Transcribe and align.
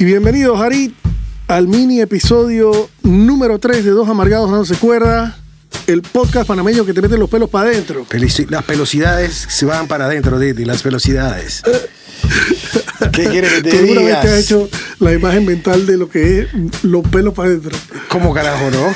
Y 0.00 0.04
bienvenidos, 0.04 0.60
Harit, 0.60 0.94
al 1.48 1.66
mini 1.66 2.00
episodio 2.00 2.88
número 3.02 3.58
3 3.58 3.84
de 3.84 3.90
Dos 3.90 4.08
Amargados 4.08 4.48
Dándose 4.48 4.76
Cuerda, 4.76 5.36
el 5.88 6.02
podcast 6.02 6.46
panameño 6.46 6.84
que 6.84 6.92
te 6.92 7.00
mete 7.00 7.16
los 7.16 7.30
pelos 7.30 7.48
para 7.48 7.70
adentro. 7.70 8.06
Las 8.50 8.66
velocidades 8.66 9.46
se 9.48 9.64
van 9.64 9.88
para 9.88 10.04
adentro, 10.04 10.38
Didi, 10.38 10.64
las 10.66 10.82
velocidades. 10.82 11.62
¿Qué 13.12 13.24
quieres 13.24 13.52
que 13.54 13.62
te 13.62 13.70
¿Tú 13.70 13.76
alguna 13.78 14.00
vez 14.00 14.06
diga? 14.08 14.20
te 14.20 14.28
has 14.28 14.38
hecho 14.40 14.68
la 14.98 15.12
imagen 15.12 15.46
mental 15.46 15.86
de 15.86 15.96
lo 15.96 16.08
que 16.10 16.40
es 16.40 16.48
los 16.82 17.06
pelos 17.08 17.32
para 17.32 17.48
adentro? 17.48 17.76
¿Cómo 18.08 18.34
carajo, 18.34 18.70
no? 18.70 18.92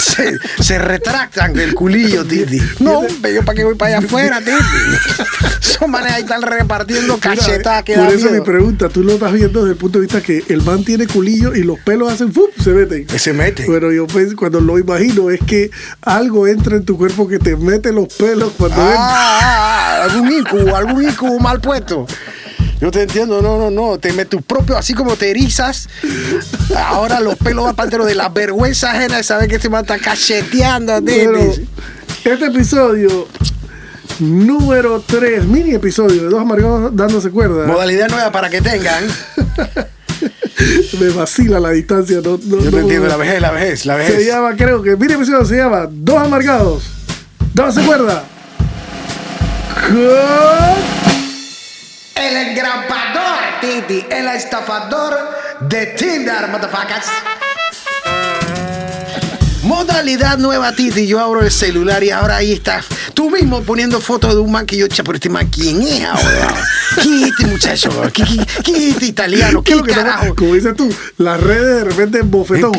Se, 0.00 0.38
se 0.60 0.78
retractan 0.78 1.52
del 1.52 1.74
culillo, 1.74 2.24
Titi. 2.24 2.60
No, 2.80 3.00
hombre, 3.00 3.34
yo 3.34 3.44
para 3.44 3.56
qué 3.56 3.64
voy 3.64 3.74
para 3.74 3.98
allá 3.98 4.06
afuera, 4.06 4.38
Titi. 4.40 4.54
Son 5.60 5.90
manes 5.90 6.12
ahí 6.12 6.22
están 6.22 6.42
repartiendo 6.42 7.18
cachetadas 7.18 7.82
que 7.84 7.94
Por 7.94 8.04
da 8.06 8.12
eso 8.12 8.26
mi 8.26 8.32
miedo. 8.32 8.44
pregunta, 8.44 8.88
tú 8.88 9.02
lo 9.02 9.12
estás 9.14 9.32
viendo 9.32 9.60
desde 9.60 9.72
el 9.72 9.78
punto 9.78 9.98
de 9.98 10.02
vista 10.06 10.20
que 10.20 10.42
el 10.48 10.62
man 10.62 10.84
tiene 10.84 11.06
culillo 11.06 11.54
y 11.54 11.62
los 11.64 11.78
pelos 11.80 12.12
hacen 12.12 12.32
¡fum! 12.32 12.46
se 12.62 12.70
meten. 12.70 13.06
Se 13.18 13.32
mete. 13.32 13.66
Bueno, 13.66 13.90
yo 13.92 14.06
pues, 14.06 14.34
cuando 14.34 14.60
lo 14.60 14.78
imagino 14.78 15.30
es 15.30 15.40
que 15.44 15.70
algo 16.14 16.46
entra 16.46 16.76
en 16.76 16.84
tu 16.84 16.96
cuerpo 16.96 17.26
que 17.26 17.38
te 17.38 17.56
mete 17.56 17.92
los 17.92 18.08
pelos 18.14 18.52
cuando 18.56 18.80
entra. 18.80 18.96
Ah, 18.98 19.38
ah, 19.42 19.98
ah, 20.00 20.04
algún 20.04 20.32
incubo, 20.32 20.76
algún 20.76 21.02
incubo 21.02 21.38
mal 21.40 21.60
puesto. 21.60 22.06
Yo 22.80 22.90
te 22.90 23.02
entiendo, 23.02 23.40
no, 23.40 23.58
no, 23.58 23.70
no. 23.70 23.98
Te 23.98 24.12
metes 24.12 24.30
tu 24.30 24.42
propio, 24.42 24.76
así 24.76 24.94
como 24.94 25.16
te 25.16 25.30
erizas. 25.30 25.88
Ahora 26.76 27.20
los 27.20 27.36
pelos 27.36 27.64
van 27.64 27.76
para 27.76 28.04
de 28.04 28.14
la 28.14 28.28
vergüenza 28.28 28.92
ajena 28.92 29.16
de 29.16 29.22
saber 29.22 29.48
que 29.48 29.56
este 29.56 29.68
man 29.68 29.82
está 29.82 29.98
cacheteando, 29.98 31.00
Bueno, 31.00 31.38
Titi. 31.38 31.68
este 32.24 32.46
episodio 32.46 33.28
número 34.18 35.02
3, 35.06 35.44
mini 35.46 35.74
episodio 35.74 36.22
de 36.22 36.28
Dos 36.28 36.40
Amargados 36.40 36.94
dándose 36.94 37.30
cuerda. 37.30 37.66
Modalidad 37.66 38.08
nueva 38.08 38.30
para 38.30 38.50
que 38.50 38.60
tengan. 38.60 39.04
Me 41.00 41.08
vacila 41.10 41.58
la 41.60 41.70
distancia. 41.70 42.20
No, 42.22 42.38
no- 42.42 42.58
Yo 42.58 42.64
no 42.66 42.70
te 42.70 42.78
entiendo, 42.80 43.08
la 43.08 43.16
vejez, 43.16 43.40
la 43.40 43.50
vejez, 43.50 43.86
la 43.86 43.94
Se 44.04 44.12
vejez. 44.12 44.26
llama, 44.26 44.54
creo 44.56 44.82
que, 44.82 44.92
episodio 44.92 45.44
se 45.44 45.56
llama 45.56 45.86
Dos 45.90 46.16
Amargados 46.16 46.84
dándose 47.52 47.82
cuerda. 47.82 48.24
Con- 49.88 49.94
El 52.16 52.36
engrapador, 52.48 53.38
Titi. 53.60 54.04
El 54.10 54.28
estafador 54.28 55.18
de 55.68 55.86
Tinder, 55.86 56.48
motherfuckers. 56.48 57.06
Modalidad 59.98 60.38
nueva, 60.38 60.72
Titi. 60.72 61.06
Yo 61.06 61.20
abro 61.20 61.40
el 61.40 61.52
celular 61.52 62.02
y 62.02 62.10
ahora 62.10 62.38
ahí 62.38 62.52
estás 62.54 62.84
tú 63.14 63.30
mismo 63.30 63.62
poniendo 63.62 64.00
fotos 64.00 64.34
de 64.34 64.40
un 64.40 64.50
man 64.50 64.66
que 64.66 64.76
yo, 64.76 64.88
"Cha, 64.88 65.04
pero 65.04 65.14
este 65.14 65.28
man, 65.28 65.46
¿quién 65.46 65.80
es 65.82 66.02
ahora? 66.04 66.52
¿Quién 67.00 67.22
es 67.22 67.30
este 67.30 67.46
muchacho? 67.46 67.90
¿Quién, 68.12 68.26
quién- 68.26 68.46
quién 68.64 68.76
es 68.76 68.82
este 68.94 69.06
italiano? 69.06 69.62
¿Qué 69.62 69.66
¿Qué 69.66 69.72
es 69.74 69.78
lo 69.78 69.84
que 69.84 69.92
carajo? 69.94 70.16
estamos- 70.22 70.36
Como 70.36 70.54
dices 70.54 70.74
tú, 70.76 70.92
las 71.18 71.40
redes 71.40 71.76
de 71.76 71.84
repente 71.84 72.22
bofetón. 72.22 72.72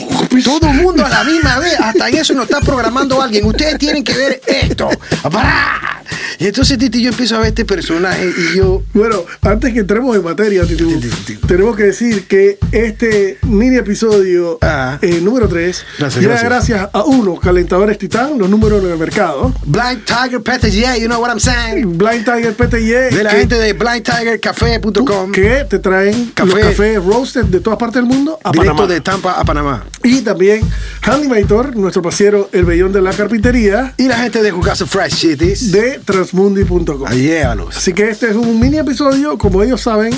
Todo 0.43 0.67
el 0.69 0.73
mundo 0.81 1.05
a 1.05 1.09
la 1.09 1.23
misma 1.23 1.57
vez, 1.59 1.79
hasta 1.79 2.09
en 2.09 2.17
eso 2.17 2.33
nos 2.33 2.43
está 2.49 2.59
programando 2.59 3.21
alguien. 3.21 3.45
Ustedes 3.45 3.77
tienen 3.77 4.03
que 4.03 4.13
ver 4.13 4.41
esto. 4.45 4.89
¡Pará! 5.31 5.94
Y 6.39 6.47
entonces, 6.47 6.77
Titi, 6.77 7.01
yo 7.01 7.09
empiezo 7.09 7.35
a 7.35 7.39
ver 7.39 7.47
este 7.49 7.65
personaje 7.65 8.29
y 8.37 8.57
yo. 8.57 8.83
Bueno, 8.93 9.23
antes 9.41 9.73
que 9.73 9.79
entremos 9.79 10.15
en 10.15 10.23
materia, 10.23 10.63
Titu, 10.65 10.87
Ti, 10.87 11.07
ti, 11.07 11.09
ti. 11.25 11.35
tenemos 11.47 11.75
que 11.75 11.83
decir 11.83 12.25
que 12.27 12.57
este 12.71 13.37
mini 13.43 13.77
episodio 13.77 14.57
Ah. 14.61 14.97
eh, 15.01 15.19
número 15.21 15.47
3 15.47 15.85
Gracias, 15.99 16.21
llega 16.21 16.39
gracias. 16.39 16.69
gracias 16.79 16.89
a 16.93 17.03
uno, 17.05 17.35
calentadores 17.35 17.97
Titán, 17.97 18.37
los 18.37 18.49
números 18.49 18.83
en 18.83 18.91
el 18.91 18.97
mercado. 18.97 19.53
Blind 19.65 20.03
Tiger 20.05 20.41
yeah, 20.71 20.95
you 20.97 21.05
know 21.07 21.19
what 21.21 21.29
I'm 21.29 21.39
saying. 21.39 21.97
Blind 21.97 22.25
Tiger 22.25 22.53
PTY, 22.53 23.15
De 23.15 23.23
la 23.23 23.29
que, 23.31 23.37
gente 23.37 23.55
de 23.57 23.73
blindtigercafe.com. 23.73 25.31
que 25.31 25.65
te 25.69 25.79
traen 25.79 26.31
Café. 26.33 26.49
los 26.49 26.59
cafés 26.59 27.03
roasted 27.03 27.45
de 27.45 27.59
todas 27.59 27.77
partes 27.79 27.95
del 28.01 28.05
mundo 28.05 28.39
a 28.43 28.51
Directo 28.51 28.73
Panamá. 28.75 28.93
de 28.93 29.01
Tampa 29.01 29.31
a 29.33 29.43
Panamá. 29.45 29.85
Y 30.03 30.21
también 30.21 30.61
Handymator, 31.01 31.75
nuestro 31.75 32.01
pasiero 32.01 32.49
El 32.51 32.65
Bellón 32.65 32.91
de 32.91 33.01
la 33.01 33.11
Carpintería, 33.13 33.93
Y 33.97 34.07
la 34.07 34.17
gente 34.17 34.41
de 34.41 34.51
Jugazo 34.51 34.85
Fresh 34.87 35.15
Cities. 35.15 35.71
de 35.71 35.94
transmundi.com. 36.03 37.07
Ahí 37.07 37.23
llévalos. 37.23 37.75
Así 37.77 37.93
que 37.93 38.09
este 38.09 38.29
es 38.29 38.35
un 38.35 38.59
mini 38.59 38.77
episodio, 38.77 39.37
como 39.37 39.63
ellos 39.63 39.81
saben, 39.81 40.13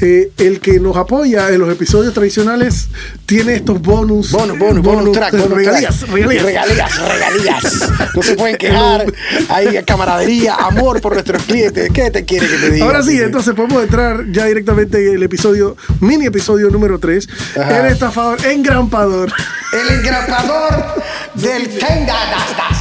eh, 0.00 0.30
el 0.38 0.60
que 0.60 0.80
nos 0.80 0.96
apoya 0.96 1.50
en 1.50 1.60
los 1.60 1.70
episodios 1.70 2.12
tradicionales 2.14 2.88
tiene 3.26 3.54
estos 3.54 3.80
bonus. 3.80 4.30
Bonus, 4.32 4.58
bonus, 4.58 4.82
bonus 4.82 5.12
track, 5.12 5.32
bonus 5.32 5.50
regalías, 5.50 5.98
track. 5.98 6.10
regalías. 6.12 6.44
regalías, 6.44 7.08
regalías. 7.08 7.90
No 8.14 8.22
se 8.22 8.36
pueden 8.36 8.56
quejar. 8.58 9.12
Hay 9.48 9.82
camaradería, 9.84 10.54
amor 10.54 11.00
por 11.00 11.12
nuestros 11.12 11.42
clientes. 11.44 11.90
¿Qué 11.92 12.10
te 12.10 12.24
quiere 12.24 12.48
que 12.48 12.56
te 12.56 12.70
diga? 12.70 12.84
Ahora 12.84 13.02
sí, 13.02 13.18
entonces 13.20 13.54
podemos 13.54 13.82
entrar 13.82 14.24
ya 14.32 14.46
directamente 14.46 15.08
en 15.08 15.16
el 15.16 15.22
episodio, 15.22 15.76
mini 16.00 16.26
episodio 16.26 16.70
número 16.70 16.98
3, 16.98 17.28
Ajá. 17.60 17.80
el 17.86 17.92
estafador, 17.92 18.44
engrampador. 18.46 19.32
El 19.72 19.88
engrapador 19.98 21.02
del 21.34 21.68
Tenga. 21.78 22.14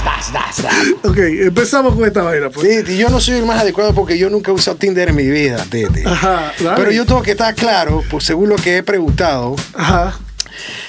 Das, 0.03 0.33
das. 0.33 0.65
Ok, 1.03 1.17
empezamos 1.17 1.95
con 1.95 2.05
esta 2.05 2.21
vaina. 2.21 2.49
Pues. 2.49 2.85
Titi, 2.85 2.97
yo 2.97 3.09
no 3.09 3.19
soy 3.19 3.37
el 3.37 3.45
más 3.45 3.61
adecuado 3.61 3.93
porque 3.93 4.17
yo 4.17 4.29
nunca 4.29 4.51
he 4.51 4.53
usado 4.53 4.77
Tinder 4.77 5.09
en 5.09 5.15
mi 5.15 5.27
vida, 5.27 5.65
Titi. 5.69 6.03
Ajá, 6.05 6.53
dale. 6.59 6.75
Pero 6.77 6.91
yo 6.91 7.05
tengo 7.05 7.21
que 7.21 7.31
estar 7.31 7.53
claro, 7.55 8.03
pues 8.09 8.25
según 8.25 8.49
lo 8.49 8.55
que 8.55 8.77
he 8.77 8.83
preguntado, 8.83 9.55
Ajá, 9.73 10.19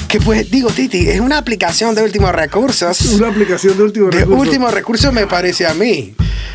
que 0.08 0.20
pues 0.20 0.50
digo, 0.50 0.70
Titi, 0.70 1.08
es 1.08 1.20
una 1.20 1.38
aplicación 1.38 1.94
de 1.94 2.02
últimos 2.02 2.32
recursos. 2.32 3.00
una 3.12 3.28
aplicación 3.28 3.76
de 3.76 3.82
último 3.84 4.10
de 4.10 4.18
recurso. 4.20 4.40
último 4.40 4.70
recurso 4.70 5.12
me 5.12 5.26
parece 5.26 5.66
a 5.66 5.74
mí. 5.74 6.14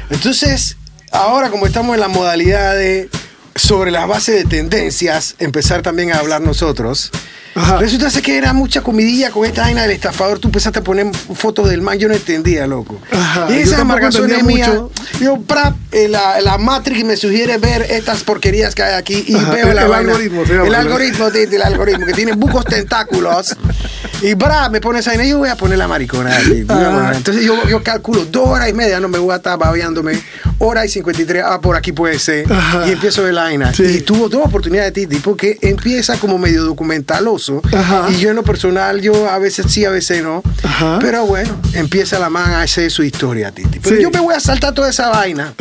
Entonces, 0.09 0.77
ahora 1.11 1.49
como 1.49 1.65
estamos 1.65 1.95
en 1.95 2.01
la 2.01 2.07
modalidad 2.07 2.75
de 2.75 3.09
sobre 3.55 3.91
las 3.91 4.07
bases 4.07 4.35
de 4.35 4.45
tendencias, 4.45 5.35
empezar 5.39 5.81
también 5.81 6.11
a 6.11 6.19
hablar 6.19 6.41
nosotros. 6.41 7.11
Ajá. 7.57 7.77
Resulta 7.77 8.09
ser 8.09 8.21
que 8.21 8.37
era 8.37 8.53
mucha 8.53 8.81
comidilla 8.81 9.31
con 9.31 9.45
esta 9.45 9.61
vaina 9.63 9.81
del 9.81 9.91
estafador. 9.91 10.39
Tú 10.39 10.47
empezaste 10.49 10.79
a 10.79 10.83
poner 10.83 11.07
fotos 11.35 11.69
del 11.69 11.81
man, 11.81 11.97
yo 11.97 12.07
no 12.07 12.13
entendía, 12.13 12.67
loco. 12.67 12.99
Ajá, 13.11 13.47
Y 13.49 13.53
esas 13.59 13.79
entendía 13.79 14.43
mías. 14.43 14.71
Yo, 15.19 15.41
pra, 15.41 15.73
eh, 15.91 16.07
la, 16.07 16.39
la 16.41 16.57
Matrix 16.57 17.03
me 17.03 17.17
sugiere 17.17 17.57
ver 17.57 17.81
estas 17.89 18.23
porquerías 18.23 18.75
que 18.75 18.83
hay 18.83 18.93
aquí 18.93 19.23
y 19.27 19.35
Ajá, 19.35 19.51
veo 19.53 19.69
el- 19.69 19.75
la 19.75 19.81
el 19.83 19.87
vaina. 19.89 20.11
algoritmo 20.11 20.43
El 20.43 20.75
algoritmo, 20.75 21.27
el 21.27 21.61
algoritmo, 21.63 22.05
que 22.05 22.13
tiene 22.13 22.33
bucos 22.33 22.65
tentáculos. 22.65 23.55
Y 24.21 24.33
bra, 24.33 24.67
me 24.69 24.81
pone 24.81 24.99
esa 24.99 25.11
vaina. 25.11 25.25
Yo 25.25 25.37
voy 25.37 25.49
a 25.49 25.55
poner 25.55 25.77
la 25.77 25.87
maricona. 25.87 26.35
Titi, 26.39 26.63
voy 26.63 26.77
a 26.77 26.87
Ajá. 26.87 26.97
poner- 26.97 27.15
Entonces 27.17 27.43
yo, 27.43 27.67
yo 27.67 27.83
calculo 27.83 28.25
dos 28.25 28.47
horas 28.49 28.67
y 28.69 28.73
media, 28.73 28.99
no 28.99 29.07
me 29.07 29.19
voy 29.19 29.31
a 29.33 29.35
estar 29.37 29.57
babeándome. 29.59 30.19
Hora 30.59 30.83
y 30.85 30.89
53, 30.89 31.43
ah, 31.45 31.61
por 31.61 31.75
aquí 31.75 31.91
puede 31.91 32.17
ser. 32.17 32.51
Ajá. 32.51 32.87
Y 32.87 32.93
empiezo 32.93 33.21
ver 33.23 33.35
la 33.35 33.43
vaina. 33.43 33.71
Sí. 33.73 33.83
Y 33.83 34.01
tuvo 34.01 34.27
dos 34.27 34.43
oportunidades, 34.45 34.91
Titi, 34.93 35.17
porque 35.17 35.59
empieza 35.61 36.17
como 36.17 36.39
medio 36.39 36.63
documentaloso. 36.63 37.61
Ajá. 37.71 38.07
Y 38.09 38.17
yo 38.19 38.31
en 38.31 38.37
lo 38.37 38.43
personal, 38.43 39.01
yo 39.01 39.29
a 39.29 39.37
veces 39.37 39.67
sí, 39.69 39.85
a 39.85 39.91
veces 39.91 40.23
no. 40.23 40.41
Ajá. 40.63 40.97
Pero 40.99 41.25
bueno, 41.27 41.55
empieza 41.73 42.17
la 42.17 42.29
man 42.31 42.51
a 42.53 42.61
hacer 42.63 42.89
su 42.89 43.03
historia, 43.03 43.51
Titi. 43.51 43.79
Pero 43.79 43.97
Sí. 43.97 44.01
yo 44.01 44.09
me 44.09 44.19
voy 44.19 44.33
a 44.33 44.39
saltar 44.39 44.73
toda 44.73 44.89
esa 44.89 45.09
vaina 45.09 45.53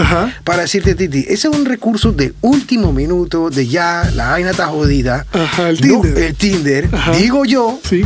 para 0.44 0.62
decirte, 0.62 0.94
Titi, 0.94 1.26
ese 1.28 1.48
es 1.48 1.54
un 1.54 1.66
recurso 1.66 2.12
de 2.12 2.32
último 2.40 2.90
minuto, 2.92 3.50
de 3.50 3.66
ya 3.66 4.10
la 4.14 4.30
vaina 4.30 4.50
está 4.52 4.66
jodida. 4.68 5.26
Ajá, 5.32 5.68
el 5.68 5.76
No, 5.86 6.00
Tinder. 6.00 6.22
el 6.24 6.34
Tinder, 6.34 6.88
digo 7.18 7.44
yo. 7.44 7.78
Sí. 7.86 8.02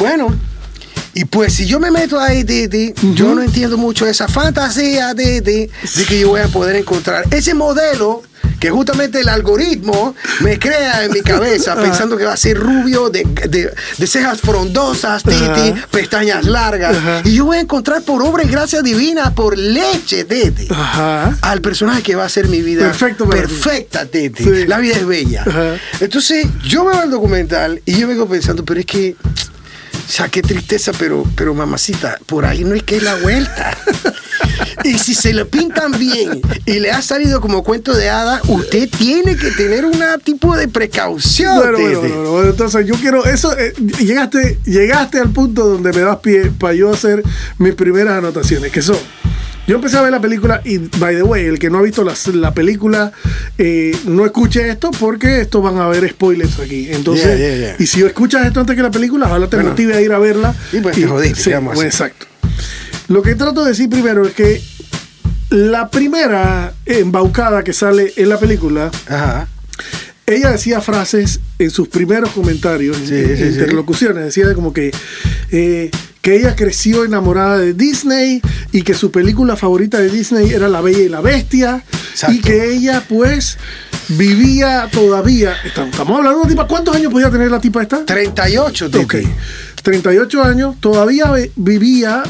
Bueno, 0.00 0.34
y 1.14 1.24
pues 1.26 1.52
si 1.54 1.66
yo 1.66 1.78
me 1.78 1.90
meto 1.90 2.18
ahí, 2.18 2.42
Titi, 2.44 2.94
yo 3.14 3.34
no 3.34 3.42
entiendo 3.42 3.76
mucho 3.76 4.06
esa 4.06 4.26
fantasía, 4.28 5.14
Titi, 5.14 5.68
de 5.68 6.04
que 6.08 6.20
yo 6.20 6.28
voy 6.30 6.40
a 6.40 6.48
poder 6.48 6.76
encontrar 6.76 7.24
ese 7.30 7.52
modelo 7.54 8.22
que 8.58 8.68
justamente 8.70 9.20
el 9.20 9.28
algoritmo 9.30 10.14
me 10.40 10.58
crea 10.58 11.04
en 11.04 11.12
mi 11.12 11.20
cabeza 11.22 11.74
pensando 11.82 12.16
que 12.18 12.24
va 12.24 12.34
a 12.34 12.36
ser 12.36 12.58
rubio, 12.58 13.08
de, 13.10 13.24
de- 13.48 13.72
de 13.98 14.06
cejas 14.06 14.40
frondosas, 14.40 15.22
Titi, 15.22 15.74
pestañas 15.90 16.44
largas. 16.44 16.96
Y 17.24 17.34
yo 17.34 17.46
voy 17.46 17.56
a 17.58 17.60
encontrar 17.60 18.02
por 18.02 18.22
obra 18.22 18.42
y 18.44 18.48
gracia 18.48 18.82
divina, 18.82 19.34
por 19.34 19.56
leche, 19.58 20.24
Titi, 20.24 20.68
Ajá. 20.70 21.36
al 21.42 21.60
personaje 21.62 22.02
que 22.02 22.14
va 22.14 22.24
a 22.24 22.28
ser 22.28 22.48
mi 22.48 22.60
vida 22.62 22.82
Perfecto 22.86 23.28
perfecta, 23.28 24.04
Titi. 24.06 24.44
Sí. 24.44 24.66
La 24.66 24.78
vida 24.78 24.96
es 24.96 25.06
bella. 25.06 25.44
Entonces, 26.00 26.46
yo 26.62 26.84
veo 26.84 27.02
el 27.02 27.10
documental 27.10 27.80
y 27.86 27.94
yo 27.98 28.08
vengo 28.08 28.26
pensando, 28.28 28.62
pero 28.64 28.80
es 28.80 28.86
que 28.86 29.16
O 30.10 30.12
sea, 30.12 30.28
qué 30.28 30.42
tristeza, 30.42 30.90
pero, 30.98 31.24
pero 31.36 31.54
mamacita, 31.54 32.18
por 32.26 32.44
ahí 32.44 32.64
no 32.64 32.74
es 32.74 32.82
que 32.82 32.96
es 32.96 33.04
la 33.04 33.14
vuelta. 33.14 33.78
Y 34.84 34.98
si 34.98 35.14
se 35.14 35.32
lo 35.32 35.46
pintan 35.46 35.92
bien 35.92 36.40
y 36.64 36.80
le 36.80 36.90
ha 36.90 37.00
salido 37.02 37.40
como 37.40 37.62
cuento 37.62 37.94
de 37.94 38.08
hadas, 38.08 38.42
usted 38.48 38.88
tiene 38.88 39.36
que 39.36 39.50
tener 39.50 39.84
un 39.84 40.02
tipo 40.24 40.56
de 40.56 40.68
precaución. 40.68 41.56
Bueno, 41.56 41.78
bueno, 41.78 42.00
bueno, 42.00 42.30
bueno, 42.30 42.50
entonces 42.50 42.86
yo 42.86 42.94
quiero, 42.94 43.24
eso, 43.24 43.56
eh, 43.56 43.72
llegaste, 43.98 44.58
llegaste 44.64 45.20
al 45.20 45.30
punto 45.30 45.66
donde 45.66 45.92
me 45.92 46.00
das 46.00 46.16
pie 46.18 46.50
para 46.58 46.74
yo 46.74 46.92
hacer 46.92 47.22
mis 47.58 47.74
primeras 47.74 48.18
anotaciones, 48.18 48.72
que 48.72 48.82
son, 48.82 48.96
yo 49.66 49.76
empecé 49.76 49.96
a 49.98 50.02
ver 50.02 50.10
la 50.10 50.20
película 50.20 50.60
y, 50.64 50.78
by 50.78 51.14
the 51.16 51.22
way, 51.22 51.44
el 51.44 51.58
que 51.58 51.70
no 51.70 51.78
ha 51.78 51.82
visto 51.82 52.04
la, 52.04 52.52
película, 52.54 53.12
eh, 53.58 53.96
no 54.06 54.24
escuche 54.26 54.68
esto 54.68 54.90
porque 54.98 55.42
esto 55.42 55.62
van 55.62 55.78
a 55.78 55.84
haber 55.84 56.08
spoilers 56.10 56.58
aquí. 56.58 56.88
Entonces, 56.90 57.38
Yeah, 57.38 57.48
yeah, 57.48 57.56
yeah. 57.56 57.76
y 57.78 57.86
si 57.86 58.02
escuchas 58.02 58.46
esto 58.46 58.60
antes 58.60 58.74
que 58.74 58.82
la 58.82 58.90
película, 58.90 59.26
ojalá 59.26 59.48
te 59.48 59.56
Bueno. 59.56 59.70
motive 59.70 59.94
a 59.94 60.00
ir 60.00 60.12
a 60.12 60.18
verla. 60.18 60.54
Y 60.72 60.80
pues 60.80 60.96
te 60.96 61.06
jodiste, 61.06 61.36
sí, 61.40 61.50
¿qué 61.50 61.54
vamos 61.54 61.72
a 61.72 61.74
bueno, 61.76 61.88
hacer? 61.88 62.06
exacto. 62.08 62.26
Lo 63.08 63.22
que 63.22 63.34
trato 63.34 63.62
de 63.64 63.70
decir 63.70 63.88
primero 63.88 64.26
es 64.26 64.32
que 64.34 64.60
la 65.50 65.88
primera 65.90 66.72
embaucada 66.86 67.62
que 67.64 67.72
sale 67.72 68.12
en 68.16 68.28
la 68.28 68.38
película 68.38 68.90
Ajá. 69.08 69.48
ella 70.26 70.52
decía 70.52 70.80
frases 70.80 71.40
en 71.58 71.70
sus 71.70 71.88
primeros 71.88 72.30
comentarios, 72.30 72.96
Sí, 72.98 73.14
en, 73.14 73.36
sí, 73.36 73.42
interlocuciones, 73.44 74.24
decía 74.26 74.46
de 74.46 74.54
como 74.54 74.72
que, 74.72 74.92
eh, 75.50 75.90
que 76.22 76.36
ella 76.36 76.54
creció 76.54 77.04
enamorada 77.04 77.58
de 77.58 77.72
Disney 77.74 78.42
y 78.72 78.82
que 78.82 78.94
su 78.94 79.10
película 79.10 79.56
favorita 79.56 79.98
de 79.98 80.10
Disney 80.10 80.50
era 80.50 80.68
La 80.68 80.80
Bella 80.80 80.98
y 81.00 81.08
la 81.08 81.20
Bestia 81.20 81.82
Exacto. 82.12 82.34
y 82.36 82.40
que 82.40 82.72
ella 82.72 83.02
pues 83.08 83.56
vivía 84.08 84.88
todavía, 84.92 85.54
estamos 85.64 85.98
hablando 85.98 86.30
de 86.30 86.36
una 86.36 86.48
tipa, 86.48 86.66
¿cuántos 86.66 86.94
años 86.96 87.12
podía 87.12 87.30
tener 87.30 87.50
la 87.50 87.60
tipa 87.60 87.82
esta? 87.82 88.04
38, 88.04 88.90
Tete. 88.90 89.04
Ok, 89.04 89.14
38 89.82 90.42
años, 90.42 90.76
todavía 90.80 91.30
ve- 91.30 91.52
vivía 91.56 92.22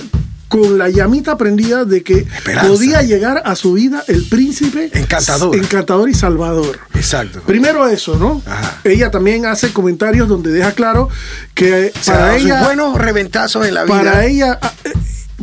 con 0.50 0.79
la 0.79 0.88
llamita 0.88 1.38
prendida 1.38 1.85
de 1.85 2.02
que 2.02 2.19
Esperanza. 2.19 2.69
podía 2.69 3.02
llegar 3.02 3.41
a 3.47 3.55
su 3.55 3.73
vida 3.75 4.02
el 4.08 4.25
príncipe 4.29 4.91
Encantador. 4.93 5.55
encantador 5.55 6.11
y 6.11 6.14
salvador. 6.14 6.81
Exacto. 6.94 7.41
Primero 7.47 7.87
eso, 7.87 8.17
¿no? 8.17 8.43
Ajá. 8.44 8.81
Ella 8.82 9.12
también 9.12 9.47
hace 9.47 9.73
comentarios 9.73 10.26
donde 10.29 10.50
deja 10.50 10.73
claro 10.73 11.08
que 11.55 11.93
Se 12.00 12.11
para 12.11 12.37
ella, 12.37 12.64
buenos 12.64 12.99
reventazos 12.99 13.64
en 13.64 13.75
la 13.75 13.85
vida. 13.85 13.94
para 13.97 14.26
ella, 14.26 14.58
ah, 14.61 14.73
eh, 14.82 14.93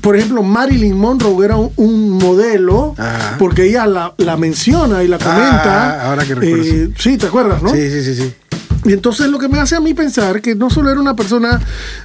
por 0.02 0.18
ejemplo, 0.18 0.44
Marilyn 0.44 0.98
Monroe 0.98 1.46
era 1.46 1.56
un, 1.56 1.72
un 1.78 2.10
modelo 2.12 2.94
Ajá. 2.98 3.36
porque 3.40 3.64
ella 3.64 3.88
la, 3.88 4.14
la 4.18 4.36
menciona 4.36 5.04
y 5.04 5.08
la 5.08 5.18
comenta. 5.20 6.02
Ah, 6.02 6.10
ahora 6.10 6.26
que 6.26 6.36
recuerdo, 6.36 6.64
Eh, 6.66 6.90
sí, 7.00 7.18
¿te 7.18 7.28
acuerdas, 7.28 7.64
no? 7.64 7.70
Sí, 7.74 7.90
sí, 7.90 8.04
sí, 8.04 8.14
sí. 8.16 8.34
Y 8.88 8.94
entonces 8.94 9.28
lo 9.28 9.38
que 9.38 9.50
me 9.50 9.60
hace 9.60 9.76
a 9.76 9.82
mí 9.82 9.94
pensar 9.94 10.42
que 10.42 10.56
no 10.56 10.70
solo 10.70 10.90
era 10.90 11.00
una 11.00 11.16
persona, 11.16 11.60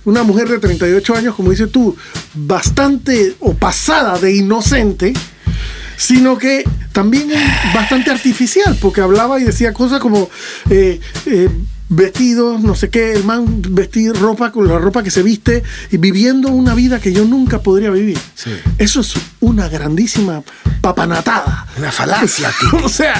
una 0.04 0.24
mujer 0.24 0.48
de 0.48 0.58
38 0.58 1.14
años, 1.14 1.34
como 1.36 1.50
dices 1.50 1.70
tú, 1.70 1.96
bastante 2.34 3.36
o 3.38 3.54
pasada 3.54 4.18
de 4.18 4.34
inocente, 4.34 5.12
sino 5.96 6.36
que 6.36 6.64
también 6.92 7.30
es 7.30 7.40
bastante 7.72 8.10
artificial, 8.10 8.76
porque 8.80 9.00
hablaba 9.00 9.38
y 9.38 9.44
decía 9.44 9.72
cosas 9.72 10.00
como 10.00 10.28
eh, 10.70 10.98
eh, 11.26 11.48
vestidos, 11.94 12.60
no 12.62 12.74
sé 12.74 12.88
qué, 12.90 13.12
el 13.12 13.24
man 13.24 13.62
vestir 13.70 14.12
ropa 14.14 14.50
con 14.50 14.66
la 14.66 14.78
ropa 14.78 15.02
que 15.02 15.10
se 15.10 15.22
viste 15.22 15.62
y 15.90 15.96
viviendo 15.98 16.48
una 16.48 16.74
vida 16.74 17.00
que 17.00 17.12
yo 17.12 17.24
nunca 17.24 17.60
podría 17.60 17.90
vivir. 17.90 18.18
Sí. 18.34 18.50
Eso 18.78 19.00
es 19.00 19.14
una 19.40 19.68
grandísima 19.68 20.42
papanatada. 20.80 21.66
Una 21.78 21.92
falacia, 21.92 22.50
tío. 22.58 22.80
o 22.84 22.88
sea, 22.88 23.14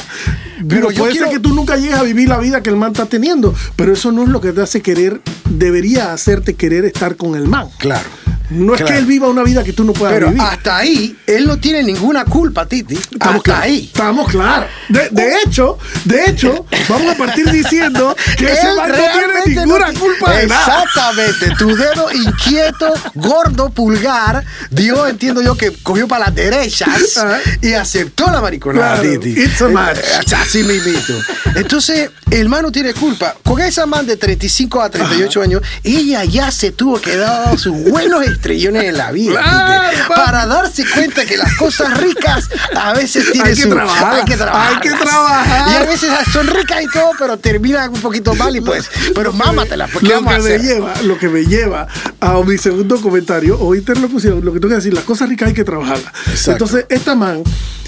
Pero 0.56 0.68
pero 0.68 0.90
yo 0.90 0.98
puede 1.00 1.12
quiero- 1.12 1.26
ser 1.28 1.36
que 1.36 1.40
tú 1.42 1.54
nunca 1.54 1.76
llegues 1.76 1.94
a 1.96 2.02
vivir 2.02 2.28
la 2.28 2.38
vida 2.38 2.62
que 2.62 2.70
el 2.70 2.76
man 2.76 2.92
está 2.92 3.06
teniendo, 3.06 3.54
pero 3.76 3.92
eso 3.92 4.10
no 4.12 4.22
es 4.24 4.28
lo 4.30 4.40
que 4.40 4.52
te 4.52 4.62
hace 4.62 4.80
querer, 4.80 5.20
debería 5.48 6.12
hacerte 6.12 6.54
querer 6.54 6.84
estar 6.84 7.16
con 7.16 7.34
el 7.36 7.46
man. 7.48 7.68
Claro. 7.78 8.08
No 8.52 8.74
es 8.74 8.80
Claro. 8.80 8.92
que 8.94 8.98
él 8.98 9.06
viva 9.06 9.28
una 9.28 9.42
vida 9.42 9.62
que 9.64 9.72
tú 9.72 9.84
no 9.84 9.92
puedas 9.92 10.14
Pero 10.14 10.28
vivir. 10.28 10.42
hasta 10.42 10.76
ahí, 10.78 11.16
él 11.26 11.46
no 11.46 11.58
tiene 11.58 11.82
ninguna 11.82 12.24
culpa, 12.24 12.66
Titi. 12.66 12.94
Estamos 12.94 13.36
hasta 13.36 13.42
claros. 13.42 13.64
ahí. 13.64 13.84
Estamos 13.92 14.28
claros. 14.30 14.66
De, 14.88 15.08
de 15.10 15.34
hecho, 15.44 15.78
de 16.04 16.24
hecho, 16.26 16.66
vamos 16.88 17.14
a 17.14 17.16
partir 17.18 17.50
diciendo 17.50 18.14
que 18.36 18.44
ese 18.52 18.68
Él 18.68 18.76
man 18.76 18.90
no 18.90 18.94
tiene 18.96 19.56
ninguna 19.56 19.92
no 19.92 19.98
culpa 20.00 20.32
de 20.36 20.46
nada. 20.46 20.82
Exactamente. 20.84 21.54
Tu 21.58 21.74
dedo 21.76 22.06
inquieto, 22.12 22.92
gordo, 23.14 23.70
pulgar, 23.70 24.44
dio, 24.70 25.06
entiendo 25.06 25.42
yo, 25.42 25.56
que 25.56 25.72
cogió 25.82 26.06
para 26.08 26.26
las 26.26 26.34
derechas 26.34 27.16
Ajá. 27.16 27.38
y 27.62 27.72
aceptó 27.74 28.30
la 28.30 28.40
mariconada, 28.40 29.00
Claro, 29.00 29.20
Titi. 29.20 29.40
it's 29.42 29.60
a 29.62 29.68
match. 29.68 29.98
Eh, 29.98 30.34
Así 30.36 30.62
mismito. 30.62 31.14
Entonces, 31.54 32.10
el 32.30 32.48
man 32.48 32.62
no 32.62 32.72
tiene 32.72 32.94
culpa. 32.94 33.34
Con 33.44 33.60
esa 33.60 33.86
man 33.86 34.06
de 34.06 34.16
35 34.16 34.80
a 34.80 34.90
38 34.90 35.42
años, 35.42 35.62
ella 35.84 36.24
ya 36.24 36.50
se 36.50 36.72
tuvo 36.72 37.00
que 37.00 37.16
dar 37.16 37.58
sus 37.58 37.74
buenos 37.90 38.26
estrellones 38.42 38.84
en 38.84 38.96
la 38.96 39.12
vida. 39.12 39.40
Claro, 39.40 40.08
para 40.08 40.46
darse 40.46 40.84
cuenta 40.92 41.24
que 41.24 41.36
las 41.36 41.54
cosas 41.54 41.96
ricas 42.00 42.48
a 42.74 42.92
veces 42.92 43.30
tienen 43.30 43.50
Hay 43.50 43.54
que 43.56 43.62
su... 43.62 43.68
trabajarlas, 43.70 44.18
Hay 44.20 44.24
que 44.24 44.36
trabajar. 44.36 44.72
hay 44.74 44.80
que 44.80 44.90
trabajar. 44.90 45.70
Y 45.70 45.74
a 45.76 45.82
veces 45.86 46.10
son 46.32 46.46
ricas 46.48 46.82
y 46.82 46.86
todo, 46.86 47.10
pero 47.18 47.36
terminan 47.38 47.90
un 47.94 48.00
poquito 48.00 48.34
mal 48.34 48.54
y 48.56 48.60
pues... 48.60 48.90
Pero 49.14 49.32
mámatela, 49.32 49.86
porque 49.86 50.08
lo 50.08 50.14
vamos 50.16 50.32
a 50.32 50.36
que 50.38 50.42
me 50.42 50.48
hacer? 50.56 50.62
lleva, 50.62 50.94
lo 51.04 51.18
que 51.18 51.28
me 51.28 51.44
lleva 51.44 51.86
a 52.20 52.40
mi 52.40 52.58
segundo 52.58 53.00
comentario 53.00 53.58
o 53.60 53.74
interlocución, 53.76 54.44
lo 54.44 54.52
que 54.52 54.58
tengo 54.58 54.70
que 54.70 54.76
decir, 54.76 54.92
las 54.92 55.04
cosas 55.04 55.28
ricas 55.28 55.48
hay 55.48 55.54
que 55.54 55.64
trabajarlas. 55.64 56.12
Exacto. 56.26 56.52
Entonces, 56.52 56.86
esta 56.88 57.14
man 57.14 57.42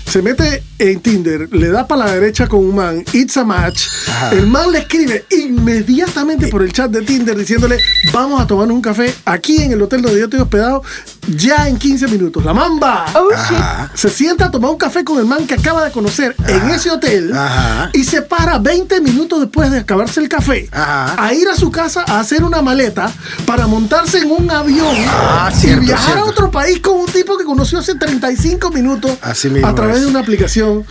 se 0.07 0.23
mete 0.23 0.63
en 0.79 1.01
Tinder, 1.01 1.49
le 1.53 1.69
da 1.69 1.87
para 1.87 2.07
la 2.07 2.15
derecha 2.15 2.47
con 2.47 2.61
un 2.61 2.75
man, 2.75 3.05
it's 3.13 3.37
a 3.37 3.45
match. 3.45 3.87
Ajá. 4.09 4.33
El 4.33 4.47
man 4.47 4.71
le 4.73 4.79
escribe 4.79 5.25
inmediatamente 5.31 6.49
por 6.49 6.63
el 6.63 6.73
chat 6.73 6.91
de 6.91 7.03
Tinder 7.03 7.37
diciéndole, 7.37 7.79
vamos 8.13 8.41
a 8.41 8.47
tomarnos 8.47 8.75
un 8.75 8.83
café 8.83 9.13
aquí 9.25 9.63
en 9.63 9.73
el 9.73 9.83
hotel 9.83 10.03
donde 10.03 10.19
yo 10.19 10.25
estoy 10.25 10.41
hospedado, 10.41 10.83
ya 11.29 11.69
en 11.69 11.77
15 11.79 12.09
minutos. 12.09 12.45
La 12.45 12.53
va. 12.53 13.05
Ajá. 13.07 13.91
Se 13.95 14.11
sienta 14.11 14.47
a 14.47 14.51
tomar 14.51 14.71
un 14.71 14.77
café 14.79 15.05
con 15.05 15.19
el 15.19 15.25
man 15.25 15.47
que 15.47 15.55
acaba 15.55 15.85
de 15.85 15.91
conocer 15.91 16.35
en 16.47 16.71
ese 16.71 16.91
hotel 16.91 17.33
Ajá. 17.37 17.91
y 17.93 18.05
se 18.05 18.23
para 18.23 18.59
20 18.59 19.01
minutos 19.01 19.41
después 19.41 19.71
de 19.71 19.79
acabarse 19.81 20.21
el 20.21 20.29
café 20.29 20.69
Ajá. 20.73 21.17
a 21.23 21.33
ir 21.35 21.49
a 21.49 21.55
su 21.57 21.71
casa 21.71 22.05
a 22.07 22.21
hacer 22.21 22.45
una 22.45 22.63
maleta 22.63 23.11
para 23.47 23.67
montarse 23.67 24.19
en 24.19 24.31
un 24.31 24.51
avión 24.51 24.95
Ah, 25.09 25.51
cierto, 25.55 25.83
y 25.83 25.87
viajar 25.87 26.07
cierto. 26.15 26.25
a 26.25 26.31
otro 26.31 26.51
país 26.51 26.81
con 26.81 26.99
un 26.99 27.07
tipo 27.07 27.37
que 27.39 27.45
conoció 27.45 27.79
hace 27.79 27.95
35 27.95 28.71
minutos 28.71 29.13
Así 29.23 29.49
mismo 29.51 29.67
a 29.69 29.75
través 29.75 29.97
es. 29.97 30.03
de 30.03 30.09
una 30.09 30.21
aplicación 30.21 30.85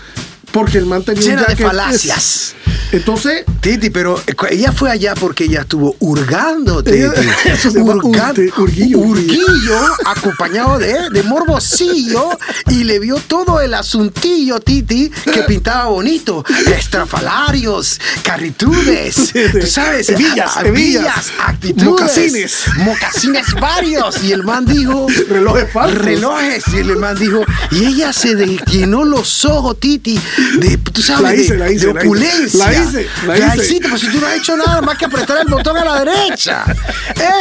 porque 0.51 0.77
el 0.77 0.85
man 0.85 1.03
tenía 1.03 1.21
un 1.23 1.27
Llena 1.29 1.41
de 1.43 1.47
jacket. 1.49 1.67
falacias. 1.67 2.53
Entonces, 2.93 3.43
Titi, 3.59 3.89
pero 3.89 4.21
eh, 4.27 4.35
ella 4.51 4.71
fue 4.71 4.91
allá 4.91 5.15
porque 5.15 5.45
ella 5.45 5.61
estuvo 5.61 5.95
hurgando, 5.99 6.83
Titi. 6.83 6.99
Eso 7.45 7.71
se 7.71 7.79
urte, 7.79 8.51
urguillo. 8.55 8.99
Urguillo, 8.99 9.79
acompañado 10.05 10.77
de, 10.77 11.09
de 11.09 11.23
morbosillo, 11.23 12.29
y 12.69 12.83
le 12.83 12.99
vio 12.99 13.15
todo 13.15 13.59
el 13.61 13.73
asuntillo, 13.73 14.59
Titi, 14.59 15.09
que 15.09 15.41
pintaba 15.41 15.85
bonito. 15.85 16.45
Estrafalarios, 16.67 17.99
carritudes, 18.21 19.33
tú 19.59 19.65
sabes, 19.65 20.09
Hebillas, 20.09 20.57
hebillas, 20.63 21.31
actitudes, 21.43 21.83
mocasines. 21.85 22.63
mocasines 22.77 23.53
varios. 23.59 24.23
Y 24.23 24.33
el 24.33 24.43
man 24.43 24.67
dijo, 24.67 25.07
Relojes 25.29 25.71
falsos. 25.71 25.97
Relojes. 25.97 26.63
Y 26.71 26.77
el 26.77 26.97
man 26.97 27.17
dijo, 27.17 27.41
y 27.71 27.85
ella 27.85 28.13
se 28.13 28.35
llenó 28.71 29.03
los 29.03 29.45
ojos, 29.45 29.79
Titi, 29.79 30.19
de, 30.59 30.77
tú 30.77 31.01
sabes, 31.01 31.23
La 31.23 31.35
hice, 31.35 31.53
de, 31.53 31.59
la 31.59 31.71
hice, 31.71 31.87
de 31.87 31.93
la 31.93 32.73
hice. 32.73 32.82
La 32.83 33.37
hice, 33.37 33.47
la 33.47 33.55
hiciste, 33.55 33.89
pues 33.89 34.01
si 34.01 34.07
tú 34.11 34.19
no 34.19 34.27
has 34.27 34.35
hecho 34.37 34.57
nada 34.57 34.81
más 34.81 34.97
que 34.97 35.05
apretar 35.05 35.39
el 35.41 35.47
botón 35.47 35.77
a 35.77 35.85
la 35.85 36.03
derecha. 36.03 36.63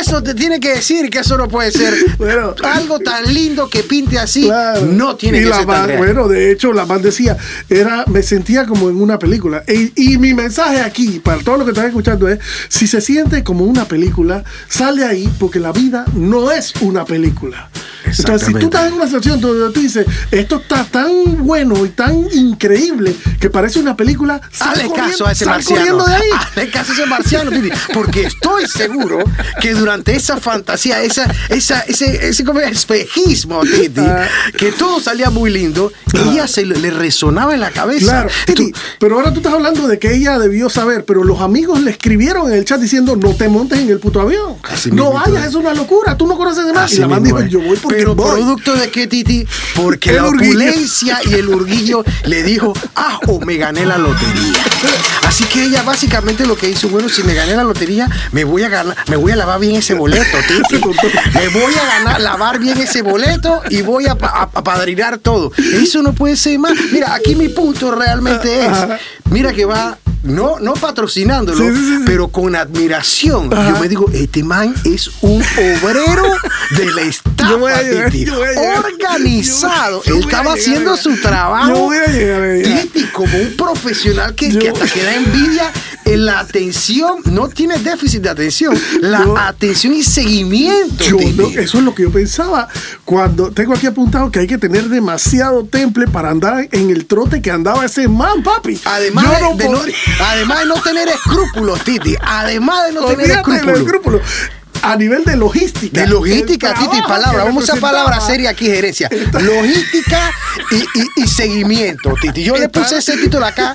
Eso 0.01 0.23
te 0.23 0.35
tiene 0.35 0.61
que 0.61 0.75
decir 0.75 1.11
que 1.11 1.19
eso 1.21 1.37
no 1.37 1.49
puede 1.49 1.71
ser. 1.73 1.95
Bueno. 2.19 2.55
Algo 2.63 2.99
tan 3.01 3.33
lindo 3.33 3.69
que 3.69 3.83
pinte 3.83 4.19
así 4.19 4.45
Claro. 4.45 4.83
no 4.87 5.17
tiene 5.17 5.39
y 5.39 5.43
que 5.43 5.49
la 5.49 5.57
ser 5.57 5.67
tan 5.67 5.77
man- 5.81 5.87
real. 5.89 5.99
Bueno, 5.99 6.29
de 6.29 6.53
hecho, 6.53 6.73
la 6.73 6.87
man 6.87 7.03
decía, 7.03 7.37
era, 7.69 8.05
me 8.07 8.23
sentía 8.23 8.67
como 8.67 8.89
en 8.91 9.01
una 9.01 9.19
película. 9.19 9.65
E- 9.67 9.93
Y, 9.97 10.19
mi 10.19 10.35
mensaje 10.35 10.81
aquí, 10.81 11.21
para 11.21 11.43
todos 11.43 11.59
los 11.59 11.67
que 11.67 11.73
están 11.73 11.87
escuchando, 11.87 12.29
es: 12.29 12.39
si 12.69 12.87
se 12.87 13.01
siente 13.01 13.43
como 13.45 13.65
una 13.65 13.87
película, 13.87 14.45
sale 14.69 15.05
ahí 15.05 15.29
porque 15.39 15.59
la 15.59 15.73
vida 15.73 16.05
no 16.15 16.51
es 16.51 16.73
una 16.81 17.05
película. 17.05 17.69
Entonces, 18.07 18.49
si 18.49 18.55
tú 18.55 18.67
estás 18.67 18.89
en 18.89 18.95
una 18.95 19.07
situación 19.07 19.41
donde 19.41 19.73
tú 19.73 19.81
dices, 19.81 20.07
esto 20.31 20.57
está 20.57 20.85
tan 20.85 21.45
bueno 21.47 21.85
y 21.87 21.91
tan 21.91 22.27
increíble 22.33 23.15
que 23.41 23.51
parece 23.51 23.81
una 23.81 23.97
película, 23.97 24.41
sal 24.51 24.75
corriendo- 24.75 24.95
caso 24.95 25.27
a 25.27 25.33
ese 25.33 25.45
sal 25.45 25.55
marciano. 25.55 26.05
de 26.05 26.15
ahí. 26.15 26.23
Hazle 26.39 26.71
caso 26.71 26.93
a 26.93 26.95
ese 26.95 27.07
marciano, 27.07 27.51
Titi, 27.51 27.71
porque 27.95 28.23
estoy 28.27 28.67
seguro 28.67 29.19
que 29.61 29.75
durante 29.75 30.15
esa 30.15 30.37
fantasía, 30.39 31.03
esa, 31.03 31.31
esa, 31.49 31.81
ese, 31.81 32.29
ese 32.29 32.45
como 32.45 32.61
espejismo, 32.61 33.63
Titi, 33.63 34.01
Ah. 34.01 34.27
que 34.57 34.73
todo 34.73 35.01
salía 35.01 35.31
muy 35.31 35.51
lindo, 35.51 35.93
ella 36.13 36.47
se 36.47 36.65
le, 36.67 36.91
resonaba 36.91 37.55
en 37.55 37.61
la 37.61 37.71
cabeza. 37.71 38.05
Claro, 38.07 38.29
Titi, 38.47 38.73
Tú- 38.73 38.79
pero 38.99 39.17
ahora 39.17 39.33
tú 39.33 39.39
estás 39.41 39.53
hablando 39.55 39.87
de 39.89 39.99
que 39.99 40.15
ella 40.15 40.39
debió 40.39 40.69
saber, 40.69 41.05
pero 41.05 41.25
los 41.25 41.41
amigos 41.41 41.81
le 41.81 41.91
escribieron 41.93 42.49
en 42.51 42.59
el 42.59 42.65
chat 42.65 42.81
diciendo 42.81 43.17
no 43.17 43.35
te 43.35 43.49
montes 43.49 43.79
en 43.79 43.89
el 43.89 43.99
puto 43.99 44.21
avión. 44.21 44.57
Así 44.65 44.91
no 44.91 45.13
vayas, 45.13 45.43
es. 45.45 45.49
es 45.51 45.55
una 45.55 45.73
locura, 45.75 46.17
tú 46.17 46.27
no 46.27 46.37
conoces 46.37 46.67
de 46.67 46.73
más. 46.73 46.85
Así 46.85 46.97
Y 46.97 47.01
la 47.01 47.09
man 47.09 47.23
dijo, 47.23 47.41
yo 47.43 47.61
voy 47.61 47.77
porque 47.77 47.92
Pero 47.97 48.17
producto 48.17 48.75
de 48.75 48.91
qué, 48.91 49.07
Titi? 49.07 49.47
Porque 49.77 50.11
El 50.11 50.17
la 50.17 50.25
urguillo. 50.27 50.51
opulencia 50.53 51.19
y 51.25 51.35
el 51.35 51.49
urguillo 51.49 52.05
le 52.25 52.43
dijo, 52.43 52.73
ah, 52.97 53.19
o 53.29 53.41
me 53.41 53.57
gané 53.57 53.85
la 53.87 53.99
lotería. 53.99 54.63
Así 55.27 55.45
que 55.45 55.65
ella 55.65 55.83
básicamente 55.83 56.47
lo 56.47 56.57
que 56.57 56.69
hizo, 56.71 56.89
bueno, 56.89 57.09
si 57.09 57.23
me 57.23 57.35
gané 57.35 57.55
la 57.57 57.65
lotería, 57.65 58.09
me 58.33 58.45
voy 58.45 58.63
a 58.65 58.69
ganar, 58.69 58.97
me 59.09 59.17
voy 59.17 59.33
a 59.33 59.37
lavar 59.37 59.61
bien 59.61 59.77
ese 59.77 59.95
boleto, 59.95 60.37
Titi. 60.49 60.81
Me 61.35 61.49
voy 61.49 61.75
a 61.75 61.85
ganar, 61.99 62.21
lavar 62.21 62.59
bien 62.59 62.79
ese 62.81 63.03
boleto 63.03 63.63
y 63.71 63.83
voy 63.83 64.07
a, 64.07 64.17
pa- 64.17 64.29
a- 64.29 64.59
a 64.59 64.65
padrinar 64.65 65.19
todo. 65.19 65.53
Eso 65.57 66.03
no 66.03 66.13
puede 66.13 66.37
ser 66.37 66.59
más. 66.59 66.73
Mira, 66.93 67.15
aquí 67.15 67.35
mi 67.35 67.49
punto 67.49 67.91
realmente 67.95 68.67
es, 68.67 68.73
mira 69.31 69.53
que 69.53 69.65
va. 69.65 69.99
No, 70.23 70.61
no 70.61 70.75
patrocinándolo, 70.75 71.59
Sí, 71.59 71.65
sí, 71.75 71.75
sí, 71.75 71.97
sí. 71.99 72.03
pero 72.07 72.29
con 72.29 72.55
admiración. 72.55 73.51
Yo 73.51 73.79
me 73.81 73.89
digo, 73.89 74.07
este 74.13 74.45
man 74.45 74.73
es 74.85 75.11
un 75.21 75.43
obrero 75.43 76.23
de 76.77 76.85
la 76.93 77.03
estafa, 77.09 77.83
llegar, 77.83 78.11
Titi. 78.11 78.31
Organizado. 78.31 80.03
Yo- 80.05 80.11
yo 80.11 80.15
Él 80.19 80.25
estaba 80.25 80.53
haciendo 80.55 80.97
su 80.97 81.21
trabajo. 81.21 81.69
Yo 81.73 81.79
voy 81.81 81.97
a 81.97 82.07
llegar. 82.07 82.63
Titi, 82.83 83.05
como 83.07 83.37
un 83.37 83.57
profesional 83.57 84.35
que, 84.35 84.57
que 84.57 84.69
hasta 84.69 84.87
que 84.87 85.03
da 85.03 85.15
envidia 85.17 85.71
en 85.92 85.92
la 86.17 86.41
atención. 86.41 87.19
No 87.27 87.49
tiene 87.49 87.79
déficit 87.79 88.23
de 88.23 88.31
atención. 88.31 88.79
La 89.01 89.49
atención 89.49 89.95
y 89.95 90.03
seguimiento. 90.03 91.05
Yo 91.05 91.17
no- 91.37 91.49
eso 91.49 91.79
es 91.79 91.85
lo 91.85 91.95
que 91.95 92.03
yo 92.05 92.11
pensaba 92.11 92.69
cuando 93.05 93.51
tengo 93.51 93.75
aquí 93.75 93.87
apuntado 93.87 94.31
que 94.31 94.41
hay 94.41 94.47
que 94.47 94.59
tener 94.59 94.89
demasiado 94.89 95.65
temple 95.65 96.07
para 96.09 96.31
andar 96.31 96.69
en 96.73 96.91
el 96.91 97.07
trote 97.07 97.41
que 97.43 97.51
andaba 97.51 97.85
ese 97.85 98.09
man, 98.09 98.43
papi. 98.43 98.81
Además, 98.85 99.25
Yo 99.41 99.57
de, 99.57 99.69
no 99.69 99.83
de 99.83 99.95
además 100.21 100.61
de 100.61 100.67
no 100.67 100.75
tener 100.83 101.09
escrópulos, 101.09 101.83
Titi. 101.85 102.17
Además 102.21 102.87
de 102.87 102.93
no 102.93 103.01
tener 103.07 103.19
Olvídate 103.39 103.49
los 103.49 103.57
escrúpulos. 103.57 103.81
escrúpulos. 103.87 104.23
A 104.85 104.97
nivel 104.97 105.23
de 105.25 105.37
logística. 105.37 106.01
De 106.01 106.09
logística, 106.09 106.75
Titi, 106.75 107.01
palabra. 107.07 107.45
Vamos 107.45 107.63
a 107.63 107.73
usar 107.75 107.79
palabra 107.81 108.21
seria 108.21 108.51
aquí, 108.51 108.67
gerencia. 108.67 109.09
Logística 109.41 110.31
y, 110.73 110.77
y- 110.77 111.23
y 111.25 111.29
seguimiento, 111.29 112.13
Titi. 112.21 112.43
Yo 112.43 112.57
le 112.57 112.69
puse 112.69 112.99
ese 112.99 113.17
título 113.17 113.47
acá: 113.47 113.75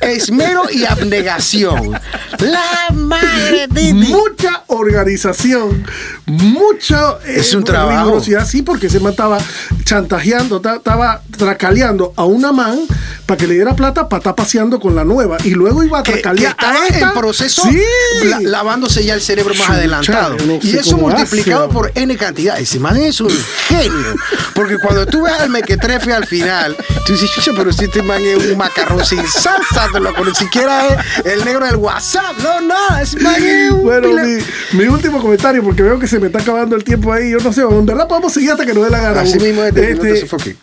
esmero 0.00 0.64
y 0.70 0.84
abnegación. 0.84 1.92
La 2.38 2.88
madre, 2.92 3.68
Titi. 3.68 3.92
Mucha 3.92 4.62
organización, 4.66 5.86
mucha 6.26 7.18
eh, 7.24 7.36
Es 7.38 7.54
un 7.54 7.64
trabajo. 7.64 8.04
rigurosidad, 8.04 8.46
sí, 8.46 8.62
porque 8.62 8.88
se 8.90 8.98
estaba 8.98 9.38
chantajeando, 9.84 10.60
ta- 10.60 10.76
estaba 10.76 11.22
tracaleando 11.38 12.12
a 12.16 12.24
una 12.24 12.52
man 12.52 12.78
para 13.26 13.38
que 13.38 13.46
le 13.46 13.54
diera 13.54 13.74
plata 13.74 14.08
para 14.08 14.18
estar 14.18 14.34
paseando 14.34 14.78
con 14.80 14.94
la 14.94 15.04
nueva 15.04 15.38
y 15.44 15.50
luego 15.50 15.82
iba 15.84 15.98
a 16.00 16.02
que, 16.02 16.12
que 16.14 16.18
tracalear 16.20 16.50
estaba 16.52 16.74
a 16.82 16.86
esta. 16.88 17.06
en 17.08 17.12
proceso 17.12 17.62
Sí. 17.62 17.80
la- 18.24 18.40
lavándose 18.40 19.04
ya 19.04 19.14
el 19.14 19.20
cerebro 19.20 19.54
más 19.54 19.66
Chucha, 19.66 19.72
adelantado. 19.78 20.36
no 20.46 20.58
y 20.62 20.76
eso 20.76 20.96
multiplicado 20.96 21.64
hace. 21.64 21.72
por 21.72 21.92
N 21.94 22.16
cantidad. 22.16 22.58
Ese 22.58 22.78
man 22.80 22.96
es 22.96 23.20
un 23.20 23.30
genio. 23.68 24.14
Porque 24.54 24.78
cuando 24.78 25.06
tú 25.06 25.22
ves 25.22 25.34
al 25.34 25.50
mequetrefe 25.50 26.12
al 26.12 26.26
final, 26.26 26.76
tú 27.06 27.12
dices, 27.12 27.30
chucha, 27.30 27.52
pero 27.56 27.72
si 27.72 27.84
este 27.84 28.02
man 28.02 28.22
es 28.24 28.44
un 28.50 28.56
macarrón 28.56 29.04
sin 29.04 29.26
salsa, 29.28 29.88
te 29.92 30.00
loco, 30.00 30.24
ni 30.24 30.34
siquiera 30.34 30.88
es 31.24 31.26
el 31.32 31.44
negro 31.44 31.66
del 31.66 31.76
WhatsApp. 31.76 32.36
No, 32.42 32.60
no, 32.60 32.98
ese 33.00 33.18
man 33.20 33.34
es 33.36 33.70
un 33.72 33.82
Bueno, 33.82 34.08
mi, 34.08 34.38
mi 34.78 34.86
último 34.88 35.20
comentario, 35.20 35.62
porque 35.62 35.82
veo 35.82 35.98
que 35.98 36.08
se 36.08 36.15
me 36.20 36.26
está 36.26 36.40
acabando 36.40 36.76
el 36.76 36.84
tiempo 36.84 37.12
ahí. 37.12 37.30
Yo 37.30 37.38
no 37.38 37.52
sé, 37.52 37.62
en 37.62 37.86
verdad 37.86 38.08
podemos 38.08 38.32
seguir 38.32 38.50
hasta 38.50 38.64
que 38.66 38.74
nos 38.74 38.84
dé 38.84 38.90
la 38.90 39.00
gana. 39.00 39.20
Así 39.20 39.36
Hugo. 39.36 39.46
mismo 39.46 39.62
es, 39.64 39.74
de- 39.74 39.94
no 39.94 40.00
te 40.00 40.12
Este. 40.12 40.56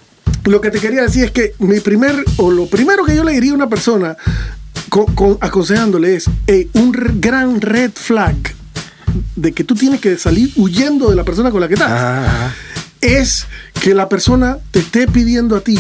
Lo 0.46 0.60
que 0.62 0.70
te 0.72 0.80
quería 0.80 1.02
decir 1.04 1.26
es 1.26 1.32
que 1.32 1.54
mi 1.60 1.80
primer, 1.80 2.24
o 2.38 2.52
lo 2.52 2.66
primero 2.68 3.06
que 3.06 3.16
yo 3.16 3.24
le 3.24 3.32
diría 3.34 3.52
a 3.52 3.56
una 3.56 3.70
persona 3.70 4.18
con, 4.90 5.06
con- 5.16 5.38
aconsejándole 5.40 6.16
es 6.16 6.26
"Ey, 6.48 6.70
un 6.74 6.92
gran 7.20 7.62
red 7.62 7.92
flag 7.94 8.36
de 9.36 9.52
que 9.54 9.64
tú 9.64 9.76
tienes 9.76 10.00
que 10.02 10.18
salir 10.18 10.52
huyendo 10.56 11.10
de 11.10 11.16
la 11.16 11.24
persona 11.24 11.50
con 11.52 11.62
la 11.62 11.68
que 11.68 11.76
estás. 11.76 11.92
Ajá, 11.92 12.26
ajá. 12.26 12.56
Es 13.02 13.46
que 13.82 13.94
la 13.94 14.10
persona 14.10 14.58
te 14.72 14.80
esté 14.80 15.08
pidiendo 15.08 15.56
a 15.56 15.62
ti 15.62 15.78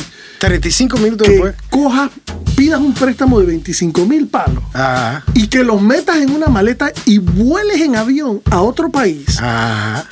35 0.47 0.97
minutos 0.97 1.25
que 1.27 1.33
después. 1.33 1.55
cojas, 1.69 2.09
pidas 2.55 2.79
un 2.79 2.93
préstamo 2.93 3.39
de 3.39 3.45
25 3.45 4.05
mil 4.05 4.27
palos 4.27 4.61
Ajá. 4.73 5.23
y 5.33 5.47
que 5.47 5.63
los 5.63 5.81
metas 5.81 6.17
en 6.17 6.31
una 6.31 6.47
maleta 6.47 6.91
y 7.05 7.17
vueles 7.19 7.79
en 7.81 7.95
avión 7.95 8.41
a 8.51 8.61
otro 8.61 8.91
país. 8.91 9.39
Ajá. 9.39 10.05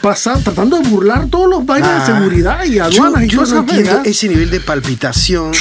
tratando 0.43 0.77
de 0.79 0.87
burlar 0.87 1.27
todos 1.27 1.49
los 1.49 1.65
vainas 1.65 1.89
Ah. 1.91 1.99
de 2.13 2.13
seguridad 2.19 2.65
y 2.65 2.79
aduanas 2.79 3.21
yo, 3.21 3.25
y 3.25 3.29
yo 3.29 3.37
todas 3.43 3.51
no 3.53 3.59
entiendo 3.59 4.01
ese 4.05 4.29
nivel 4.29 4.49
de 4.49 4.59
palpitación. 4.61 5.51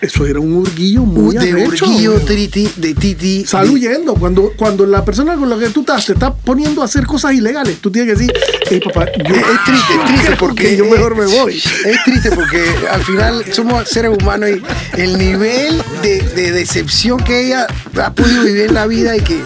Eso 0.00 0.26
era 0.26 0.38
un 0.40 0.52
urguillo 0.54 1.02
muy 1.04 1.34
de 1.36 1.50
arrecho. 1.52 1.86
urguillo, 1.86 2.20
triti, 2.20 2.68
de 2.76 2.94
titi. 2.94 3.44
Sal 3.46 3.70
huyendo. 3.70 4.14
Cuando, 4.14 4.52
cuando 4.56 4.84
la 4.86 5.04
persona 5.04 5.34
con 5.36 5.48
la 5.48 5.58
que 5.58 5.68
tú 5.70 5.80
estás 5.80 6.06
te 6.06 6.12
está 6.12 6.34
poniendo 6.34 6.82
a 6.82 6.84
hacer 6.84 7.06
cosas 7.06 7.32
ilegales, 7.32 7.78
tú 7.80 7.90
tienes 7.90 8.12
que 8.14 8.18
decir, 8.20 8.32
hey 8.68 8.80
papá, 8.84 9.06
yo, 9.26 9.34
Es, 9.34 9.40
es 9.42 9.64
triste, 9.64 9.94
es 9.94 10.04
triste 10.04 10.36
porque 10.38 10.76
yo 10.76 10.84
mejor 10.84 11.16
me 11.16 11.24
voy. 11.26 11.54
Es 11.56 12.04
triste 12.04 12.30
porque 12.32 12.62
al 12.90 13.02
final 13.02 13.44
somos 13.52 13.88
seres 14.02 14.18
humanos 14.22 14.50
y 14.50 15.00
el 15.00 15.16
nivel 15.18 15.80
de, 16.02 16.20
de 16.34 16.50
decepción 16.52 17.18
que 17.22 17.46
ella 17.46 17.66
ha 18.02 18.12
podido 18.12 18.42
vivir 18.42 18.62
en 18.66 18.74
la 18.74 18.86
vida 18.86 19.16
y 19.16 19.20
que, 19.20 19.42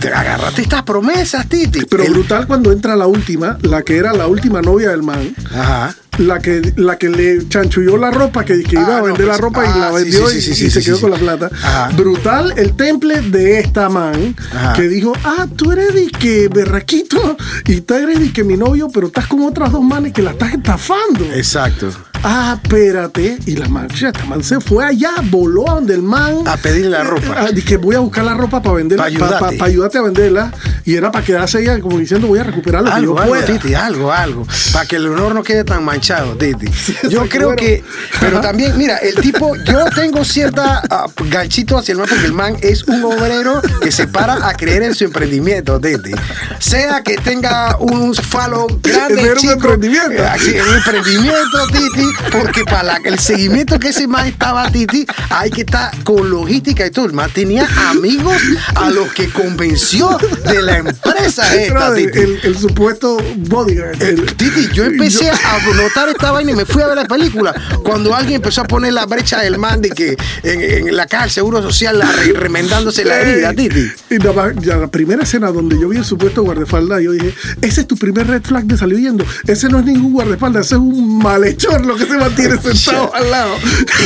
te 0.00 0.08
agarraste 0.08 0.62
estas 0.62 0.82
promesas, 0.84 1.48
Titi. 1.48 1.84
Pero 1.88 2.04
El- 2.04 2.12
brutal 2.12 2.46
cuando 2.46 2.70
entra 2.72 2.96
la 2.96 3.06
última, 3.06 3.58
la 3.62 3.82
que 3.82 3.96
era 3.96 4.12
la 4.12 4.26
última 4.26 4.62
novia 4.62 4.90
del 4.90 5.02
man, 5.02 5.34
Ajá. 5.54 5.94
la 6.18 6.38
que, 6.38 6.72
la 6.76 6.96
que 6.96 7.08
le 7.08 7.46
chanchulló 7.48 7.96
la 7.96 8.10
ropa, 8.10 8.44
que, 8.44 8.62
que 8.62 8.78
Ah, 8.78 8.82
iba 8.82 8.96
a 8.96 8.98
no, 9.00 9.04
vender 9.06 9.26
la 9.26 9.32
pues, 9.32 9.40
ropa 9.40 9.62
ah, 9.66 9.72
y 9.76 9.80
la 9.80 9.88
sí, 9.90 9.94
vendió 10.04 10.28
sí, 10.28 10.38
y, 10.38 10.40
sí, 10.40 10.54
sí, 10.54 10.66
y 10.66 10.70
se 10.70 10.82
quedó 10.82 11.00
con 11.00 11.10
la 11.10 11.16
plata. 11.18 11.50
Ajá. 11.62 11.88
Brutal 11.96 12.54
el 12.56 12.74
temple 12.74 13.20
de 13.20 13.60
esta 13.60 13.88
man 13.88 14.34
Ajá. 14.54 14.72
que 14.74 14.88
dijo, 14.88 15.12
ah, 15.24 15.46
tú 15.56 15.72
eres 15.72 15.92
de 15.94 16.06
que 16.08 16.48
berraquito 16.48 17.36
y 17.66 17.80
tú 17.82 17.94
eres 17.94 18.18
de 18.20 18.32
que 18.32 18.44
mi 18.44 18.56
novio, 18.56 18.88
pero 18.92 19.08
estás 19.08 19.26
con 19.26 19.42
otras 19.42 19.72
dos 19.72 19.82
manes 19.82 20.12
que 20.12 20.22
la 20.22 20.30
estás 20.32 20.54
estafando. 20.54 21.24
Exacto. 21.34 21.90
Ah, 22.22 22.58
espérate. 22.62 23.38
Y 23.46 23.56
la 23.56 23.68
man, 23.68 23.88
esta 23.90 24.24
man 24.26 24.42
se 24.44 24.60
fue 24.60 24.84
allá, 24.84 25.10
voló 25.24 25.70
a 25.70 25.74
donde 25.74 25.94
el 25.94 26.02
man. 26.02 26.46
A 26.46 26.56
pedirle 26.56 26.90
la 26.90 27.02
ropa. 27.04 27.34
Ah, 27.36 27.48
dije, 27.52 27.76
voy 27.78 27.94
a 27.94 28.00
buscar 28.00 28.24
la 28.24 28.34
ropa 28.34 28.62
para 28.62 28.76
venderla. 28.76 29.04
Pa' 29.04 29.10
Para 29.10 29.36
ayudarte. 29.48 29.64
ayudarte 29.64 29.98
a 29.98 30.02
venderla. 30.02 30.52
Y 30.84 30.96
era 30.96 31.10
para 31.10 31.24
quedarse 31.24 31.60
ella 31.62 31.78
como 31.80 31.98
diciendo, 31.98 32.26
voy 32.26 32.38
a 32.38 32.42
recuperar 32.44 32.82
lo 32.82 32.90
Algo, 32.92 33.14
que 33.14 33.18
yo 33.18 33.22
algo, 33.22 33.34
pueda. 33.34 33.46
Titi, 33.46 33.74
algo, 33.74 34.12
algo. 34.12 34.46
Para 34.72 34.86
que 34.86 34.96
el 34.96 35.06
honor 35.06 35.34
no 35.34 35.42
quede 35.42 35.64
tan 35.64 35.84
manchado, 35.84 36.36
Titi. 36.36 36.66
Yo 37.10 37.28
creo 37.28 37.48
bueno. 37.48 37.56
que. 37.62 37.82
Pero 38.18 38.40
también, 38.40 38.76
mira, 38.76 38.96
el 38.98 39.14
tipo, 39.16 39.54
yo 39.66 39.84
tengo 39.94 40.24
cierta 40.24 40.82
ah, 40.90 41.06
ganchito 41.28 41.78
hacia 41.78 41.92
el 41.92 41.98
man 41.98 42.08
porque 42.08 42.24
el 42.26 42.32
man 42.32 42.56
es 42.60 42.82
un 42.84 43.02
obrero 43.04 43.60
que 43.82 43.90
se 43.92 44.06
para 44.06 44.48
a 44.48 44.54
creer 44.54 44.82
en 44.82 44.94
su 44.94 45.04
emprendimiento, 45.04 45.80
Titi. 45.80 46.12
Sea 46.58 47.02
que 47.02 47.16
tenga 47.16 47.76
un 47.78 48.14
falo 48.14 48.66
grande, 48.82 49.22
era 49.22 49.32
un 49.32 49.38
chico, 49.38 49.52
emprendimiento. 49.54 50.22
eh, 50.22 50.62
un 50.68 50.74
emprendimiento, 50.76 51.66
Titi, 51.72 52.08
porque 52.32 52.64
para 52.64 52.82
la- 52.82 53.00
el 53.04 53.18
seguimiento 53.18 53.78
que 53.78 53.88
ese 53.88 54.06
man 54.06 54.26
estaba, 54.26 54.70
Titi, 54.70 55.06
hay 55.30 55.50
que 55.50 55.62
estar 55.62 55.90
con 56.04 56.30
logística 56.30 56.86
y 56.86 56.90
todo. 56.90 57.06
El 57.06 57.12
man 57.12 57.30
tenía 57.32 57.68
amigos 57.88 58.36
a 58.74 58.90
los 58.90 59.12
que 59.12 59.28
convenció 59.30 60.18
de 60.44 60.62
la 60.62 60.78
empresa 60.78 61.54
esta, 61.54 61.74
Brother, 61.74 62.06
Titi. 62.12 62.18
el, 62.18 62.40
el 62.44 62.58
supuesto 62.58 63.16
bodyguard. 63.48 64.02
el- 64.02 64.26
Titi, 64.36 64.68
yo 64.72 64.84
empecé 64.84 65.30
a 65.30 65.58
notar 65.76 66.08
esta 66.08 66.30
vaina 66.32 66.52
y 66.52 66.54
me 66.56 66.64
fui 66.64 66.82
a 66.82 66.86
ver 66.88 66.96
la 66.96 67.04
película. 67.06 67.54
Cuando 67.82 68.14
alguien 68.14 68.36
empezó 68.36 68.62
a 68.62 68.64
poner 68.64 68.92
la 68.92 69.06
brecha 69.06 69.40
del 69.40 69.58
man 69.58 69.80
de 69.80 69.90
que 69.90 70.16
en, 70.42 70.88
en 70.88 70.96
la 70.96 71.06
caja 71.06 71.24
del 71.24 71.32
Seguro 71.32 71.62
Social 71.62 71.98
la 71.98 72.10
remendándose 72.34 73.04
la 73.04 73.20
herida, 73.20 73.52
Titi. 73.54 73.90
Y 74.10 74.18
la 74.18 74.86
primera 74.88 75.22
escena 75.22 75.50
donde 75.50 75.78
yo 75.78 75.88
vi 75.88 75.98
el 75.98 76.04
supuesto 76.04 76.42
guardaespaldas, 76.42 77.02
yo 77.02 77.12
dije, 77.12 77.34
ese 77.62 77.82
es 77.82 77.86
tu 77.86 77.96
primer 77.96 78.26
red 78.26 78.42
flag 78.42 78.64
de 78.64 78.76
salir 78.76 78.96
huyendo. 78.96 79.24
Ese 79.46 79.68
no 79.68 79.78
es 79.80 79.84
ningún 79.84 80.12
guardaespaldas, 80.12 80.66
ese 80.66 80.74
es 80.76 80.80
un 80.80 81.18
malhechor 81.18 81.84
lo 81.86 81.96
que 82.00 82.12
se 82.12 82.18
mantiene 82.18 82.56
sentado 82.62 83.14
al 83.14 83.30
lado. 83.30 83.54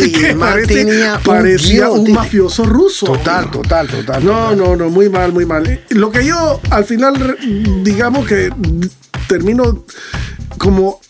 Y 0.03 0.13
Que 0.25 0.33
un 0.33 0.41
parecía 1.25 1.91
un 1.91 2.13
mafioso 2.13 2.65
ruso. 2.65 3.07
Total, 3.07 3.51
total, 3.51 3.89
total. 3.89 4.25
No, 4.25 4.55
no, 4.55 4.77
no, 4.77 4.91
muy 4.91 5.09
mal, 5.09 5.33
muy 5.33 5.47
mal. 5.47 5.85
Lo 5.91 6.11
que 6.11 6.25
yo 6.25 6.61
al 6.71 6.85
final, 6.85 7.37
digamos 7.83 8.27
que 8.27 8.51
termino 9.27 9.85
como 10.59 11.01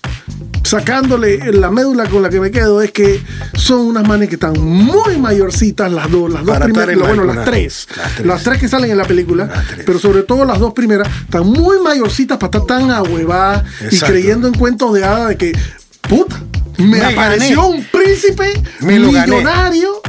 sacándole 0.65 1.53
la 1.53 1.71
médula 1.71 2.09
con 2.09 2.23
la 2.23 2.31
que 2.31 2.41
me 2.41 2.51
quedo 2.51 2.81
es 2.81 2.91
que 2.91 3.23
son 3.55 3.81
unas 3.81 4.07
manes 4.09 4.29
que 4.29 4.37
están 4.37 4.55
muy 4.59 5.19
mayorcitas 5.19 5.93
las 5.93 6.11
dos, 6.11 6.33
las 6.33 6.45
dos 6.45 6.59
primeras, 6.59 6.97
bueno, 6.99 7.25
las 7.25 7.45
tres, 7.45 7.87
Las 7.97 8.15
tres. 8.15 8.27
las 8.27 8.43
tres 8.43 8.59
que 8.61 8.69
salen 8.69 8.91
en 8.91 8.97
la 8.97 9.05
película, 9.05 9.49
pero 9.85 9.99
sobre 9.99 10.23
todo 10.23 10.45
las 10.45 10.59
dos 10.59 10.73
primeras, 10.73 11.09
están 11.25 11.47
muy 11.47 11.79
mayorcitas 11.81 12.39
para 12.39 12.59
estar 12.59 12.79
tan 12.79 12.91
ahuevadas 12.91 13.65
y 13.91 13.99
creyendo 14.01 14.49
en 14.49 14.55
cuentos 14.55 14.95
de 14.95 15.05
hadas 15.05 15.29
de 15.29 15.37
que, 15.37 15.53
puta, 16.09 16.43
me, 16.79 16.99
Me 16.99 17.05
apareció 17.05 17.63
gané. 17.63 17.77
un 17.77 17.85
príncipe 17.85 18.63
Me 18.81 18.99
lo 18.99 19.09
millonario. 19.13 20.01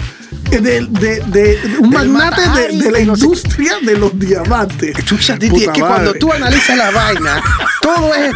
De, 0.52 0.62
de, 0.62 0.86
de- 0.86 1.20
de 1.22 1.60
un 1.80 1.90
magnate 1.90 2.42
de, 2.78 2.92
la 2.92 3.00
industria 3.00 3.74
de 3.82 3.98
los 3.98 4.18
diamantes. 4.18 4.96
Chucha, 5.04 5.38
Titi, 5.38 5.64
es 5.64 5.70
que 5.72 5.82
cuando 5.82 6.14
tú 6.14 6.32
analizas 6.32 6.78
la 6.78 6.92
vaina, 6.92 7.44
todo 7.82 8.14
es 8.14 8.32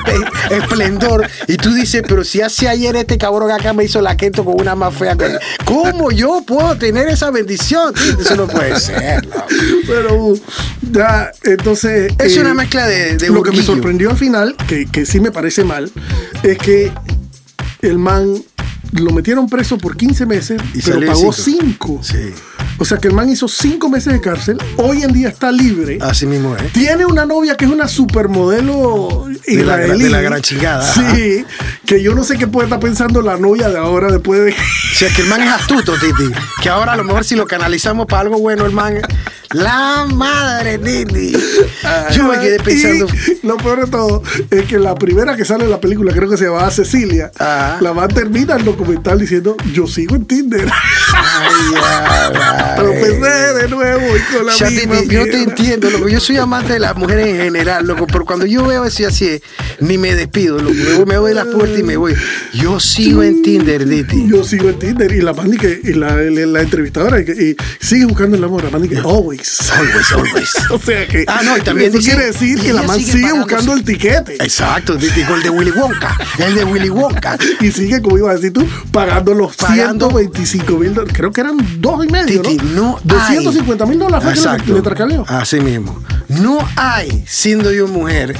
esplendor. 0.49 1.29
Y 1.47 1.55
tú 1.55 1.71
dices, 1.73 2.03
pero 2.05 2.23
si 2.25 2.41
hace 2.41 2.67
ayer 2.67 2.95
este 2.95 3.17
cabrón 3.17 3.51
acá 3.51 3.73
me 3.73 3.85
hizo 3.85 4.01
la 4.01 4.17
keto 4.17 4.43
con 4.43 4.59
una 4.59 4.75
más 4.75 4.93
fea 4.95 5.15
que. 5.15 5.37
¿Cómo 5.63 6.11
yo 6.11 6.41
puedo 6.45 6.75
tener 6.77 7.07
esa 7.07 7.29
bendición? 7.31 7.93
Titi? 7.93 8.21
Eso 8.21 8.35
no 8.35 8.47
puede 8.47 8.77
ser. 8.79 9.25
Pero 9.87 10.15
uh, 10.15 10.41
Ya, 10.91 11.31
entonces. 11.43 12.11
Es 12.19 12.35
eh, 12.35 12.41
una 12.41 12.53
mezcla 12.55 12.87
de, 12.87 13.17
Lo 13.29 13.43
que 13.43 13.51
me 13.51 13.61
sorprendió 13.61 14.09
al 14.09 14.17
final, 14.17 14.55
que, 14.67 14.87
que 14.87 15.05
sí 15.05 15.19
me 15.21 15.31
parece 15.31 15.63
mal, 15.63 15.89
es 16.43 16.57
que 16.57 16.91
el 17.81 17.97
man 17.97 18.33
lo 18.93 19.11
metieron 19.11 19.47
preso 19.47 19.77
por 19.77 19.95
15 19.95 20.25
meses, 20.25 20.61
Y 20.73 20.81
pero 20.81 20.99
pagó 21.05 21.31
cinco. 21.31 21.99
5. 22.01 22.03
Sí. 22.03 22.33
O 22.79 22.85
sea 22.85 22.97
que 22.97 23.07
el 23.09 23.13
man 23.13 23.29
hizo 23.29 23.47
5 23.47 23.89
meses 23.89 24.13
de 24.13 24.21
cárcel, 24.21 24.57
hoy 24.77 25.03
en 25.03 25.11
día 25.13 25.27
está 25.29 25.51
libre. 25.51 25.99
Así 26.01 26.25
mismo 26.25 26.55
es. 26.55 26.71
Tiene 26.73 27.05
una 27.05 27.25
novia 27.25 27.55
que 27.57 27.65
es 27.65 27.71
una 27.71 27.87
supermodelo 27.87 29.25
De 29.45 29.63
la 29.63 29.77
gra- 29.77 29.83
israelí. 29.83 30.03
de 30.03 30.09
la 30.09 30.21
gran 30.21 30.41
chingada, 30.41 30.93
Sí, 30.93 31.45
que 31.85 32.01
yo 32.01 32.15
no 32.15 32.23
sé 32.23 32.37
qué 32.37 32.47
puede 32.47 32.65
estar 32.67 32.79
pensando 32.79 33.21
la 33.21 33.37
novia 33.37 33.69
de 33.69 33.77
ahora 33.77 34.11
después 34.11 34.43
de... 34.45 34.55
O 34.91 34.95
sea, 34.99 35.13
que 35.15 35.21
el 35.21 35.29
man 35.29 35.41
es 35.41 35.49
astuto, 35.49 35.93
Titi. 35.93 36.29
Que 36.61 36.67
ahora 36.67 36.91
a 36.91 36.97
lo 36.97 37.05
mejor 37.05 37.23
si 37.23 37.33
lo 37.35 37.47
canalizamos 37.47 38.05
para 38.05 38.23
algo 38.23 38.37
bueno, 38.39 38.65
el 38.65 38.73
man. 38.73 38.95
La 39.51 40.05
madre, 40.13 40.77
Titi. 40.77 41.31
Yo 42.11 42.25
me 42.25 42.37
quedé 42.39 42.59
pensando. 42.59 43.07
Y 43.41 43.47
lo 43.47 43.55
peor 43.57 43.85
de 43.85 43.89
todo 43.89 44.21
es 44.51 44.65
que 44.65 44.77
la 44.77 44.95
primera 44.95 45.37
que 45.37 45.45
sale 45.45 45.63
en 45.63 45.71
la 45.71 45.79
película, 45.79 46.11
creo 46.11 46.29
que 46.29 46.35
se 46.35 46.45
llama 46.45 46.69
Cecilia, 46.69 47.31
Ajá. 47.39 47.77
la 47.79 47.93
man 47.93 48.09
termina 48.09 48.55
el 48.57 48.65
documental 48.65 49.19
diciendo, 49.19 49.55
yo 49.73 49.87
sigo 49.87 50.15
en 50.17 50.25
Tinder. 50.25 50.67
Ay, 51.13 51.71
ya, 52.33 52.68
Tropecé 52.75 53.19
vale. 53.19 53.53
de 53.61 53.67
nuevo 53.69 54.05
y 54.17 54.33
con 54.35 54.45
la 54.45 54.53
Ya, 54.55 54.69
misma 54.69 54.99
Titi, 55.01 55.15
yo 55.15 55.23
te 55.25 55.41
entiendo, 55.43 55.89
loco. 55.89 56.09
Yo 56.09 56.19
soy 56.19 56.37
amante 56.37 56.73
de 56.73 56.79
las 56.79 56.95
mujeres 56.95 57.27
en 57.27 57.37
general, 57.37 57.85
loco. 57.87 58.07
Pero 58.07 58.25
cuando 58.25 58.45
yo 58.45 58.65
veo 58.65 58.83
así, 58.83 59.03
así, 59.05 59.41
ni 59.79 59.97
me 59.97 60.15
despido, 60.15 60.59
loco. 60.59 60.73
Me 60.75 60.93
voy, 60.95 61.05
me 61.05 61.17
voy 61.17 61.29
de 61.29 61.35
la 61.35 61.45
puerta 61.45 61.77
y 61.79 61.83
me 61.83 61.97
voy. 61.97 62.15
Yo 62.53 62.79
sigo 62.79 63.23
en 63.23 63.41
Tinder, 63.41 63.87
Titi. 63.87 64.27
Yo 64.27 64.43
sigo 64.43 64.69
en 64.69 64.79
Tinder 64.79 65.11
y 65.11 65.21
la 65.21 65.33
man 65.33 65.51
que 65.57 65.79
y 65.83 65.93
la, 65.93 66.15
la, 66.15 66.45
la 66.45 66.61
entrevistadora 66.61 67.19
y, 67.19 67.55
sigue 67.79 68.05
buscando 68.05 68.37
el 68.37 68.43
amor, 68.43 68.63
la 68.63 68.69
man 68.71 68.87
que 68.87 68.97
always. 68.97 69.59
Always, 69.71 70.11
always. 70.11 70.49
O 70.71 70.77
sea 70.79 71.07
que 71.07 71.25
Ah, 71.27 71.41
no, 71.43 71.57
y 71.57 71.61
también 71.61 71.89
eso 71.89 71.97
dice- 71.99 72.11
quiere 72.11 72.25
decir 72.27 72.59
que 72.61 72.73
la 72.73 72.83
man 72.83 72.99
sigue 72.99 73.31
buscando 73.33 73.73
el 73.73 73.83
tiquete 73.83 74.35
Exacto, 74.35 74.97
Titi, 74.97 75.23
con 75.23 75.35
el 75.37 75.43
de 75.43 75.49
Willy 75.49 75.71
Wonka. 75.71 76.17
El 76.37 76.55
de 76.55 76.63
Willy 76.63 76.89
Wonka. 76.89 77.37
y 77.61 77.71
sigue, 77.71 78.01
como 78.01 78.17
iba 78.17 78.31
a 78.31 78.35
decir 78.35 78.53
tú, 78.53 78.67
pagando 78.91 79.33
los 79.33 79.55
Pagando- 79.57 80.09
125 80.09 80.77
mil 80.77 80.93
dólares. 80.93 81.13
Creo 81.17 81.31
que 81.31 81.41
eran 81.41 81.57
dos 81.81 82.05
y 82.05 82.09
medio, 82.11 82.41
¿no? 82.43 82.49
No 82.63 82.97
hay. 82.97 83.35
250 83.37 83.85
mil 83.85 83.99
dólares 83.99 84.25
le- 84.25 84.31
Exacto. 84.31 84.73
le. 84.73 85.25
Así 85.27 85.59
mismo. 85.59 86.03
No 86.27 86.59
hay, 86.75 87.23
siendo 87.27 87.71
yo 87.71 87.87
mujer, 87.87 88.35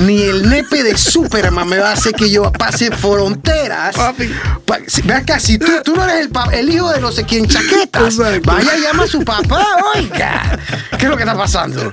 ni 0.00 0.22
el 0.22 0.48
nepe 0.48 0.82
de 0.82 0.96
Superman 0.98 1.68
me 1.68 1.78
va 1.78 1.90
a 1.90 1.92
hacer 1.92 2.14
que 2.14 2.28
yo 2.30 2.50
pase 2.52 2.90
fronteras. 2.90 3.94
Papi. 3.94 4.28
Pa- 4.66 4.78
si- 4.86 5.02
Ve 5.02 5.14
acá, 5.14 5.38
si 5.38 5.56
tú, 5.58 5.66
tú 5.84 5.94
no 5.94 6.02
eres 6.04 6.22
el, 6.22 6.30
pa- 6.30 6.48
el 6.52 6.68
hijo 6.70 6.90
de 6.90 7.00
no 7.00 7.12
sé 7.12 7.24
quién 7.24 7.46
chaquetas, 7.46 8.14
Exacto. 8.14 8.40
vaya 8.50 8.76
llama 8.76 9.04
a 9.04 9.06
su 9.06 9.22
papá, 9.22 9.64
oiga. 9.94 10.58
¿Qué 10.98 11.04
es 11.04 11.10
lo 11.10 11.16
que 11.16 11.22
está 11.22 11.36
pasando? 11.36 11.92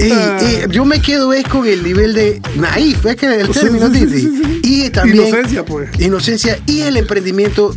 Y, 0.00 0.10
Ah. 0.10 0.38
y 0.68 0.72
yo 0.72 0.84
me 0.86 1.02
quedo 1.02 1.32
es 1.34 1.46
con 1.46 1.66
el 1.66 1.82
nivel 1.82 2.14
de 2.14 2.40
naif, 2.56 3.04
es 3.04 3.16
que 3.16 3.26
el 3.26 3.48
término, 3.50 3.92
sí. 3.92 4.60
Y 4.62 4.90
también. 4.90 5.26
Inocencia, 5.26 5.64
pues. 5.66 5.90
Inocencia 6.00 6.58
y 6.66 6.80
el 6.82 6.96
emprendimiento 6.96 7.74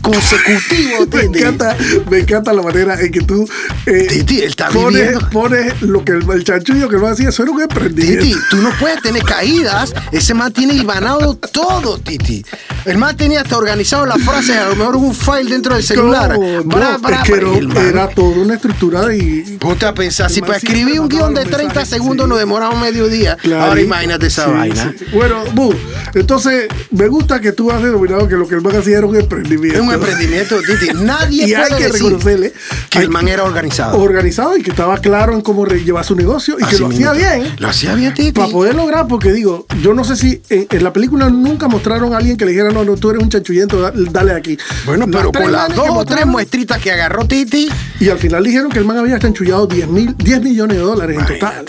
consecutivo, 0.00 1.06
Me 1.12 1.22
encanta, 1.38 1.76
me 2.10 2.18
encanta 2.20 2.52
la 2.52 2.62
manera 2.62 3.00
en 3.00 3.10
que 3.12 3.20
tú 3.20 3.48
eh, 3.86 4.06
Titi, 4.08 4.38
él 4.38 4.48
está 4.50 4.68
pones, 4.68 5.18
pones 5.32 5.80
lo 5.82 6.04
que 6.04 6.12
el, 6.12 6.30
el 6.30 6.44
chanchullo 6.44 6.88
que 6.88 6.96
lo 6.96 7.08
hacía, 7.08 7.28
eso 7.30 7.42
era 7.42 7.52
un 7.52 7.62
emprendimiento. 7.62 8.24
Titi, 8.24 8.38
tú 8.50 8.56
no 8.58 8.70
puedes 8.78 9.00
tener 9.02 9.22
caídas. 9.22 9.92
Ese 10.12 10.34
man 10.34 10.52
tiene 10.52 10.74
hilvanado 10.74 11.34
todo, 11.36 11.98
Titi. 11.98 12.44
El 12.84 12.98
man 12.98 13.16
tenía 13.16 13.42
hasta 13.42 13.56
organizado 13.58 14.06
las 14.06 14.22
frases, 14.22 14.56
a 14.56 14.68
lo 14.70 14.76
mejor 14.76 14.96
un 14.96 15.14
file 15.14 15.50
dentro 15.50 15.74
del 15.74 15.84
celular. 15.84 16.38
No, 16.38 16.62
Bra, 16.64 16.92
no, 16.92 16.98
bra, 17.00 17.16
es 17.16 17.22
que 17.24 17.36
bra, 17.36 17.48
y 17.54 17.58
el 17.58 17.76
era, 17.76 18.08
toda 18.08 18.28
una 18.38 18.54
estructura 18.54 19.14
y 19.14 19.42
Ponte 19.58 19.86
a 19.86 19.94
pensar, 19.94 20.30
si 20.30 20.40
para 20.40 20.56
escribir 20.56 21.00
un 21.00 21.08
guion 21.08 21.34
de 21.34 21.42
los 21.42 21.50
30 21.50 21.66
mensajes, 21.66 21.88
segundos 21.88 22.24
sí. 22.26 22.30
nos 22.30 22.38
demoraba 22.38 22.74
medio 22.80 23.08
día. 23.08 23.36
Claro. 23.36 23.64
Ahora 23.64 23.80
imagínate 23.80 24.26
esa 24.26 24.46
Sí, 24.46 24.50
vaina. 24.52 24.94
sí. 24.98 25.04
Bueno, 25.12 25.44
Bu, 25.54 25.74
entonces 26.14 26.68
me 26.90 27.08
gusta 27.08 27.40
que 27.40 27.52
tú 27.52 27.70
has 27.70 27.82
denominado 27.82 28.26
que 28.28 28.36
lo 28.36 28.46
que 28.48 28.54
el 28.54 28.62
man 28.62 28.76
hacía 28.76 28.98
era 28.98 29.06
un 29.06 29.16
emprendimiento. 29.16 29.39
Es 29.44 29.80
un 29.80 29.92
emprendimiento, 29.92 30.56
Titi. 30.62 30.94
Nadie 30.94 31.46
Y 31.48 31.54
hay 31.54 31.68
que 31.76 31.84
decir 31.84 31.92
reconocerle 32.02 32.52
que 32.90 32.98
el 32.98 33.08
man 33.10 33.28
era 33.28 33.44
organizado. 33.44 33.98
organizado 33.98 34.56
y 34.56 34.62
que 34.62 34.70
estaba 34.70 34.98
claro 34.98 35.32
en 35.34 35.40
cómo 35.40 35.64
llevar 35.66 36.04
su 36.04 36.14
negocio 36.14 36.56
y 36.58 36.64
que 36.64 36.78
lo 36.78 36.88
hacía 36.88 37.12
bien. 37.12 37.54
Lo 37.58 37.68
hacía 37.68 37.94
bien, 37.94 38.14
Titi. 38.14 38.32
Para 38.32 38.48
poder 38.48 38.74
lograr, 38.74 39.06
porque 39.08 39.32
digo, 39.32 39.66
yo 39.82 39.94
no 39.94 40.04
sé 40.04 40.16
si 40.16 40.40
en, 40.48 40.66
en 40.70 40.84
la 40.84 40.92
película 40.92 41.28
nunca 41.30 41.68
mostraron 41.68 42.14
a 42.14 42.18
alguien 42.18 42.36
que 42.36 42.44
le 42.44 42.52
dijera, 42.52 42.70
no, 42.70 42.84
no, 42.84 42.96
tú 42.96 43.10
eres 43.10 43.22
un 43.22 43.28
chanchullento, 43.28 43.80
da- 43.80 43.92
dale 43.94 44.32
aquí. 44.32 44.58
Bueno, 44.86 45.06
pero 45.10 45.32
con 45.32 45.50
las 45.52 45.74
dos 45.74 45.88
o 45.90 46.04
tres 46.04 46.26
muestritas 46.26 46.78
que 46.80 46.90
agarró 46.92 47.24
Titi, 47.26 47.68
Y 48.00 48.08
al 48.08 48.18
final 48.18 48.44
dijeron 48.44 48.70
que 48.70 48.78
el 48.78 48.84
man 48.84 48.98
había 48.98 49.18
chanchullado 49.18 49.66
10, 49.66 49.88
mil, 49.88 50.14
10 50.16 50.42
millones 50.42 50.76
de 50.76 50.82
dólares 50.82 51.18
en 51.18 51.26
total. 51.26 51.64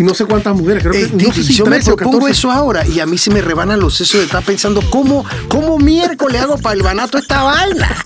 Y 0.00 0.02
no 0.02 0.14
sé 0.14 0.24
cuántas 0.24 0.56
mujeres, 0.56 0.82
creo 0.82 0.94
que 0.94 1.02
Ey, 1.02 1.12
no 1.12 1.30
sé 1.30 1.44
si 1.44 1.52
yo 1.52 1.66
me 1.66 1.72
13 1.72 1.92
o 1.92 1.96
propongo 1.96 2.20
14. 2.20 2.38
eso 2.38 2.50
ahora 2.50 2.86
y 2.86 3.00
a 3.00 3.06
mí 3.06 3.18
se 3.18 3.30
me 3.30 3.42
rebanan 3.42 3.78
los 3.78 3.98
sesos 3.98 4.20
de 4.20 4.24
estar 4.24 4.42
pensando 4.42 4.80
cómo, 4.88 5.26
cómo 5.48 5.78
miércoles 5.78 6.40
hago 6.40 6.56
para 6.56 6.74
el 6.74 6.82
banato 6.82 7.18
esta 7.18 7.42
vaina. 7.42 7.94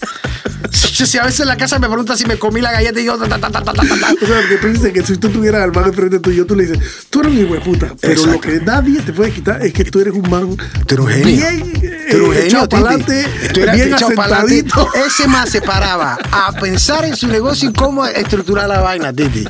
Si 0.71 1.19
a 1.19 1.25
veces 1.25 1.41
en 1.41 1.49
la 1.49 1.57
casa 1.57 1.79
me 1.79 1.87
pregunta 1.89 2.17
si 2.17 2.25
me 2.25 2.39
comí 2.39 2.61
la 2.61 2.73
galleta 2.73 3.01
y 3.01 3.05
yo 3.05 3.17
ta, 3.19 3.29
ta, 3.29 3.39
ta, 3.39 3.51
ta, 3.51 3.63
ta, 3.63 3.73
ta. 3.73 3.85
O 3.85 4.27
sea, 4.27 4.41
porque 4.41 4.57
tú 4.61 4.69
dices 4.69 4.93
que 4.93 5.05
si 5.05 5.17
tú 5.17 5.29
tuvieras 5.29 5.63
al 5.63 5.73
man 5.73 5.87
enfrente 5.87 6.19
tuyo, 6.19 6.47
tú 6.47 6.57
le 6.57 6.67
dices, 6.67 7.07
tú 7.11 7.21
eres 7.21 7.33
un 7.33 7.39
hijo 7.39 7.55
de 7.55 7.61
puta. 7.61 7.95
Pero 8.01 8.27
lo 8.27 8.41
que 8.41 8.61
nadie 8.61 9.01
te 9.03 9.13
puede 9.13 9.31
quitar 9.31 9.65
es 9.65 9.73
que 9.73 9.85
tú 9.85 10.01
eres 10.01 10.15
un 10.15 10.29
man 10.29 10.57
Tú 10.87 11.07
eres 11.07 11.25
bien 11.25 11.73
Tú 12.11 12.33
eres 12.33 12.45
eh, 12.45 12.47
echado 12.47 12.69
para 12.69 12.89
adelante, 12.89 13.27
bien 13.73 13.95
asentadito. 13.95 14.89
Ese 15.07 15.29
más 15.29 15.51
se 15.51 15.61
paraba 15.61 16.19
a 16.33 16.53
pensar 16.53 17.05
en 17.05 17.15
su 17.15 17.29
negocio 17.29 17.71
y 17.71 17.73
cómo 17.73 18.07
estructurar 18.07 18.69
la 18.69 18.81
vaina, 18.81 19.13
Titi. 19.13 19.47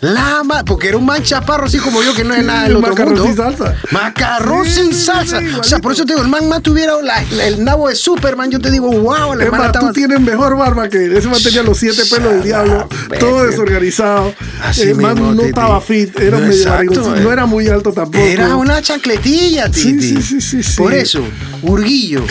La 0.00 0.42
ma- 0.44 0.64
porque 0.64 0.88
era 0.88 0.96
un 0.96 1.06
man 1.06 1.22
chaparro 1.22 1.66
así 1.66 1.78
como 1.78 2.02
yo 2.02 2.14
que 2.14 2.24
no 2.24 2.34
es 2.34 2.44
nada 2.44 2.64
del 2.64 2.76
otro 2.76 2.90
macarrón 2.90 3.14
mundo. 3.14 3.26
sin 3.26 3.36
salsa. 3.36 3.74
Macarrón 3.90 4.64
Sí, 4.66 4.72
sin 4.72 4.94
salsa. 4.94 5.40
sí, 5.40 5.46
o 5.58 5.62
sea, 5.62 5.78
por 5.78 5.92
eso 5.92 6.04
te 6.04 6.12
digo, 6.12 6.22
el 6.24 6.28
man 6.30 6.48
más 6.48 6.62
tuviera 6.62 6.94
la- 7.02 7.22
la- 7.30 7.46
el 7.46 7.64
nabo 7.64 7.88
de 7.88 7.94
Superman, 7.94 8.50
yo 8.50 8.58
te 8.60 8.70
digo, 8.70 8.88
wow, 8.90 9.30
man 9.36 9.38
más, 9.50 9.66
estaba 9.66 9.80
tú 9.88 9.92
tienes 9.92 10.20
mejor 10.20 10.56
barba 10.56 10.88
que 10.88 11.04
él. 11.06 11.16
Ese 11.16 11.28
man 11.28 11.40
tenía 11.42 11.62
los 11.62 11.78
siete 11.78 12.02
pelos 12.10 12.32
del 12.34 12.42
diablo, 12.42 12.88
todo 13.20 13.44
desorganizado. 13.44 14.34
Así 14.62 14.82
el 14.82 14.96
man 14.96 15.14
mismo, 15.14 15.30
no 15.32 15.36
Titi. 15.38 15.48
estaba 15.48 15.80
fit, 15.80 16.18
era 16.18 16.38
No, 16.38 16.46
medio 16.46 16.58
exacto, 16.62 17.16
eh. 17.16 17.20
no 17.20 17.32
era 17.32 17.46
muy 17.46 17.68
alto 17.68 17.92
tampoco. 17.92 18.24
Era 18.24 18.56
una 18.56 18.82
chancletilla, 18.82 19.66
Sí, 19.72 19.92
Titi. 19.94 20.08
sí, 20.16 20.22
sí, 20.22 20.40
sí, 20.40 20.62
sí. 20.62 20.76
Por 20.76 20.92
eso, 20.94 21.20
Urguillo 21.62 22.22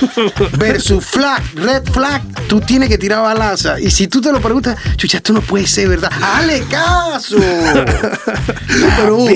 versus 0.58 1.04
Flag, 1.04 1.42
Red 1.54 1.84
Flag, 1.92 2.22
tú 2.48 2.60
tienes 2.60 2.88
que 2.88 2.98
tirar 2.98 3.22
balanza. 3.22 3.80
Y 3.80 3.90
si 3.90 4.08
tú 4.08 4.20
te 4.20 4.30
lo 4.32 4.40
preguntas, 4.40 4.76
chucha, 4.96 5.18
esto 5.18 5.32
no 5.32 5.40
puede 5.40 5.66
ser 5.66 5.88
verdad. 5.88 6.10
¡Hale 6.20 6.64
pero, 8.96 9.16
uh, 9.16 9.28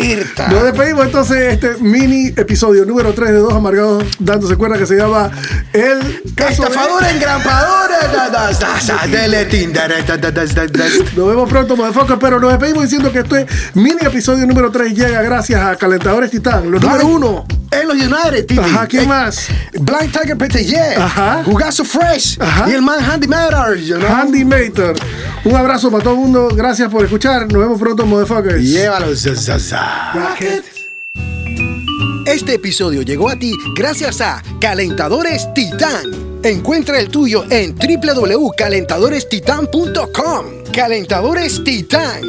nos 0.51 0.65
despedimos 0.65 1.07
entonces 1.07 1.37
de 1.37 1.53
este 1.53 1.75
mini 1.83 2.29
episodio 2.29 2.85
número 2.85 3.13
3 3.13 3.31
de 3.31 3.39
Dos 3.39 3.53
Amargados 3.53 4.05
dándose 4.19 4.57
cuenta 4.57 4.79
que 4.79 4.87
se 4.87 4.97
llama 4.97 5.31
El 5.73 6.23
Caso 6.35 6.65
Estafadora 6.65 7.09
de... 7.09 7.15
Engrampadora 7.15 7.99
Nos 11.17 11.29
vemos 11.29 11.49
pronto, 11.49 11.77
motherfucker, 11.77 12.19
pero 12.19 12.41
nos 12.41 12.51
despedimos 12.51 12.85
diciendo 12.85 13.13
que 13.13 13.21
este 13.21 13.47
mini 13.75 14.01
episodio 14.03 14.47
número 14.47 14.71
3 14.71 14.95
llega 14.95 15.23
gracias 15.23 15.61
a 15.61 15.77
Calentadores 15.77 16.31
Titán, 16.31 16.71
lo 16.71 16.79
número 16.79 17.07
1 17.07 17.60
en 17.73 17.87
los 17.89 17.97
United, 17.97 18.47
Titi. 18.47 18.61
Ajá, 18.61 18.87
¿quién 18.87 19.05
Eh, 19.05 19.07
más? 19.07 19.47
Blind 19.73 20.13
Tiger 20.13 20.37
PTY. 20.37 20.75
Ajá. 20.97 21.43
Jugazo 21.45 21.85
Fresh. 21.85 22.37
Ajá. 22.41 22.69
Y 22.69 22.73
el 22.73 22.83
man 22.83 22.99
Handy 23.03 23.29
Matters, 23.29 23.87
you 23.87 23.97
know? 23.97 24.09
Handy 24.09 24.45
Mater. 24.45 24.95
Un 25.45 25.55
abrazo 25.55 25.89
para 25.91 26.03
todo 26.03 26.15
el 26.15 26.21
mundo. 26.21 26.49
Gracias 26.55 26.89
por 26.91 27.05
escuchar. 27.05 27.43
Nos 27.53 27.63
vemos 27.63 27.79
pronto, 27.79 28.05
motherfuckers. 28.07 28.61
Llévalo. 28.63 29.07
Este 32.27 32.55
episodio 32.55 33.03
llegó 33.03 33.29
a 33.31 33.37
ti 33.37 33.55
gracias 33.77 34.21
a 34.21 34.43
Calentadores 34.61 35.47
Titán. 35.55 36.41
Encuentra 36.43 36.99
el 36.99 37.09
tuyo 37.09 37.45
en 37.51 37.75
www.calentadorestitan.com. 37.77 40.45
Calentadores 40.73 41.63
Titán. 41.65 42.21